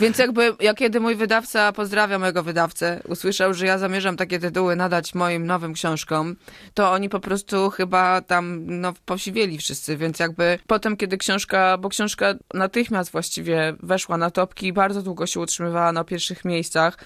Więc 0.00 0.18
jakby, 0.18 0.54
ja 0.60 0.74
kiedy 0.74 1.00
mój 1.00 1.16
wydawca, 1.16 1.72
pozdrawiam 1.72 2.20
mojego 2.20 2.42
wydawcę, 2.42 3.00
usłyszał, 3.08 3.54
że 3.54 3.66
ja 3.66 3.78
zamierzam 3.78 4.16
takie 4.16 4.38
tytuły 4.38 4.76
nadać 4.76 5.14
moim 5.14 5.46
nowym 5.46 5.72
książkom, 5.72 6.36
to 6.74 6.92
oni 6.92 7.08
po 7.08 7.20
prostu 7.20 7.70
chyba 7.70 8.20
tam, 8.20 8.64
no, 8.66 8.92
posiwieli 9.06 9.58
wszyscy, 9.58 9.96
więc 9.96 10.18
jakby 10.18 10.58
potem, 10.66 10.96
kiedy 10.96 11.16
książka, 11.18 11.78
bo 11.78 11.88
książka 11.88 12.34
natychmiast 12.54 13.10
właściwie 13.10 13.74
weszła 13.82 14.16
na 14.16 14.30
topki 14.30 14.66
i 14.66 14.72
bardzo 14.72 15.02
długo 15.02 15.26
się 15.26 15.40
utrzymywała 15.40 15.92
na 15.92 16.04
pierwszych 16.08 16.44
miejscach, 16.44 16.96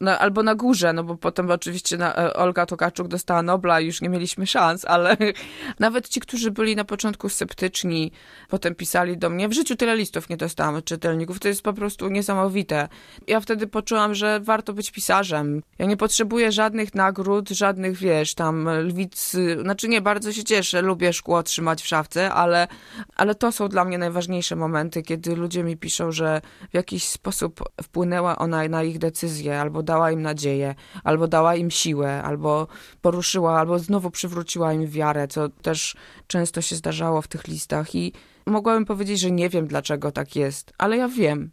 no, 0.00 0.18
albo 0.18 0.42
na 0.42 0.54
górze, 0.54 0.92
no 0.92 1.04
bo 1.04 1.16
potem 1.16 1.50
oczywiście 1.50 1.96
na, 1.96 2.16
e, 2.16 2.34
Olga 2.34 2.66
Tokarczuk 2.66 3.08
dostała 3.08 3.42
Nobla 3.42 3.80
i 3.80 3.86
już 3.86 4.00
nie 4.00 4.08
mieliśmy 4.08 4.46
szans, 4.46 4.84
ale 4.84 5.16
nawet 5.78 6.08
ci, 6.08 6.20
którzy 6.20 6.50
byli 6.50 6.76
na 6.76 6.84
początku 6.84 7.28
sceptyczni, 7.28 8.12
potem 8.48 8.74
pisali 8.74 9.18
do 9.18 9.30
mnie, 9.30 9.48
w 9.48 9.52
życiu 9.52 9.76
tyle 9.76 9.96
listów 9.96 10.28
nie 10.28 10.36
dostałam 10.36 10.74
od 10.74 10.84
czytelników, 10.84 11.40
to 11.40 11.48
jest 11.48 11.62
po 11.62 11.72
prostu 11.72 12.08
niesamowite. 12.08 12.88
Ja 13.26 13.40
wtedy 13.40 13.66
poczułam, 13.66 14.14
że 14.14 14.40
warto 14.40 14.72
być 14.72 14.90
pisarzem. 14.90 15.62
Ja 15.78 15.86
nie 15.86 15.96
potrzebuję 15.96 16.52
żadnych 16.52 16.94
nagród, 16.94 17.48
żadnych, 17.48 17.96
wiesz, 17.96 18.34
tam 18.34 18.68
lwic, 18.68 19.36
znaczy 19.62 19.88
nie, 19.88 20.00
bardzo 20.00 20.32
się 20.32 20.44
cieszę, 20.44 20.82
lubię 20.82 21.12
szkło 21.12 21.42
trzymać 21.42 21.82
w 21.82 21.86
szafce, 21.86 22.32
ale, 22.32 22.68
ale 23.16 23.34
to 23.34 23.52
są 23.52 23.68
dla 23.68 23.84
mnie 23.84 23.98
najważniejsze 23.98 24.56
momenty, 24.56 25.02
kiedy 25.02 25.36
ludzie 25.36 25.64
mi 25.64 25.76
piszą, 25.76 26.12
że 26.12 26.40
w 26.70 26.74
jakiś 26.74 27.08
sposób 27.08 27.60
wpłynęła 27.82 28.38
ona 28.38 28.49
na 28.50 28.82
ich 28.82 28.98
decyzję, 28.98 29.60
albo 29.60 29.82
dała 29.82 30.10
im 30.10 30.22
nadzieję, 30.22 30.74
albo 31.04 31.28
dała 31.28 31.54
im 31.54 31.70
siłę, 31.70 32.22
albo 32.22 32.66
poruszyła, 33.02 33.58
albo 33.58 33.78
znowu 33.78 34.10
przywróciła 34.10 34.72
im 34.72 34.86
wiarę, 34.86 35.28
co 35.28 35.48
też 35.48 35.96
często 36.26 36.60
się 36.60 36.76
zdarzało 36.76 37.22
w 37.22 37.28
tych 37.28 37.48
listach 37.48 37.94
i 37.94 38.12
mogłabym 38.46 38.84
powiedzieć, 38.84 39.20
że 39.20 39.30
nie 39.30 39.48
wiem 39.48 39.66
dlaczego 39.66 40.12
tak 40.12 40.36
jest, 40.36 40.72
ale 40.78 40.96
ja 40.96 41.08
wiem. 41.08 41.50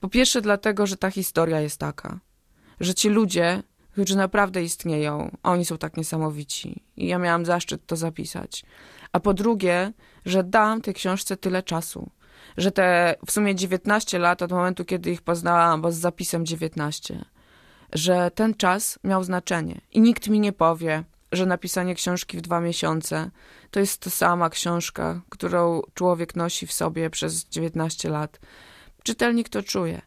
Po 0.00 0.08
pierwsze 0.08 0.40
dlatego, 0.40 0.86
że 0.86 0.96
ta 0.96 1.10
historia 1.10 1.60
jest 1.60 1.78
taka, 1.78 2.20
że 2.80 2.94
ci 2.94 3.08
ludzie, 3.08 3.62
którzy 3.92 4.16
naprawdę 4.16 4.62
istnieją, 4.62 5.36
oni 5.42 5.64
są 5.64 5.78
tak 5.78 5.96
niesamowici 5.96 6.84
i 6.96 7.06
ja 7.06 7.18
miałam 7.18 7.44
zaszczyt 7.44 7.86
to 7.86 7.96
zapisać. 7.96 8.64
A 9.12 9.20
po 9.20 9.34
drugie, 9.34 9.92
że 10.24 10.44
dam 10.44 10.80
tej 10.80 10.94
książce 10.94 11.36
tyle 11.36 11.62
czasu, 11.62 12.10
że 12.56 12.72
te 12.72 13.14
w 13.26 13.32
sumie 13.32 13.54
19 13.54 14.18
lat 14.18 14.42
od 14.42 14.52
momentu, 14.52 14.84
kiedy 14.84 15.10
ich 15.10 15.22
poznałam, 15.22 15.82
bo 15.82 15.92
z 15.92 15.96
zapisem 15.96 16.46
19, 16.46 17.24
że 17.92 18.30
ten 18.30 18.54
czas 18.54 18.98
miał 19.04 19.24
znaczenie 19.24 19.80
i 19.92 20.00
nikt 20.00 20.28
mi 20.28 20.40
nie 20.40 20.52
powie, 20.52 21.04
że 21.32 21.46
napisanie 21.46 21.94
książki 21.94 22.38
w 22.38 22.40
dwa 22.40 22.60
miesiące 22.60 23.30
to 23.70 23.80
jest 23.80 24.00
ta 24.00 24.10
sama 24.10 24.50
książka, 24.50 25.20
którą 25.28 25.82
człowiek 25.94 26.36
nosi 26.36 26.66
w 26.66 26.72
sobie 26.72 27.10
przez 27.10 27.44
19 27.44 28.08
lat. 28.08 28.40
Czytelnik 29.02 29.48
to 29.48 29.62
czuje. 29.62 30.02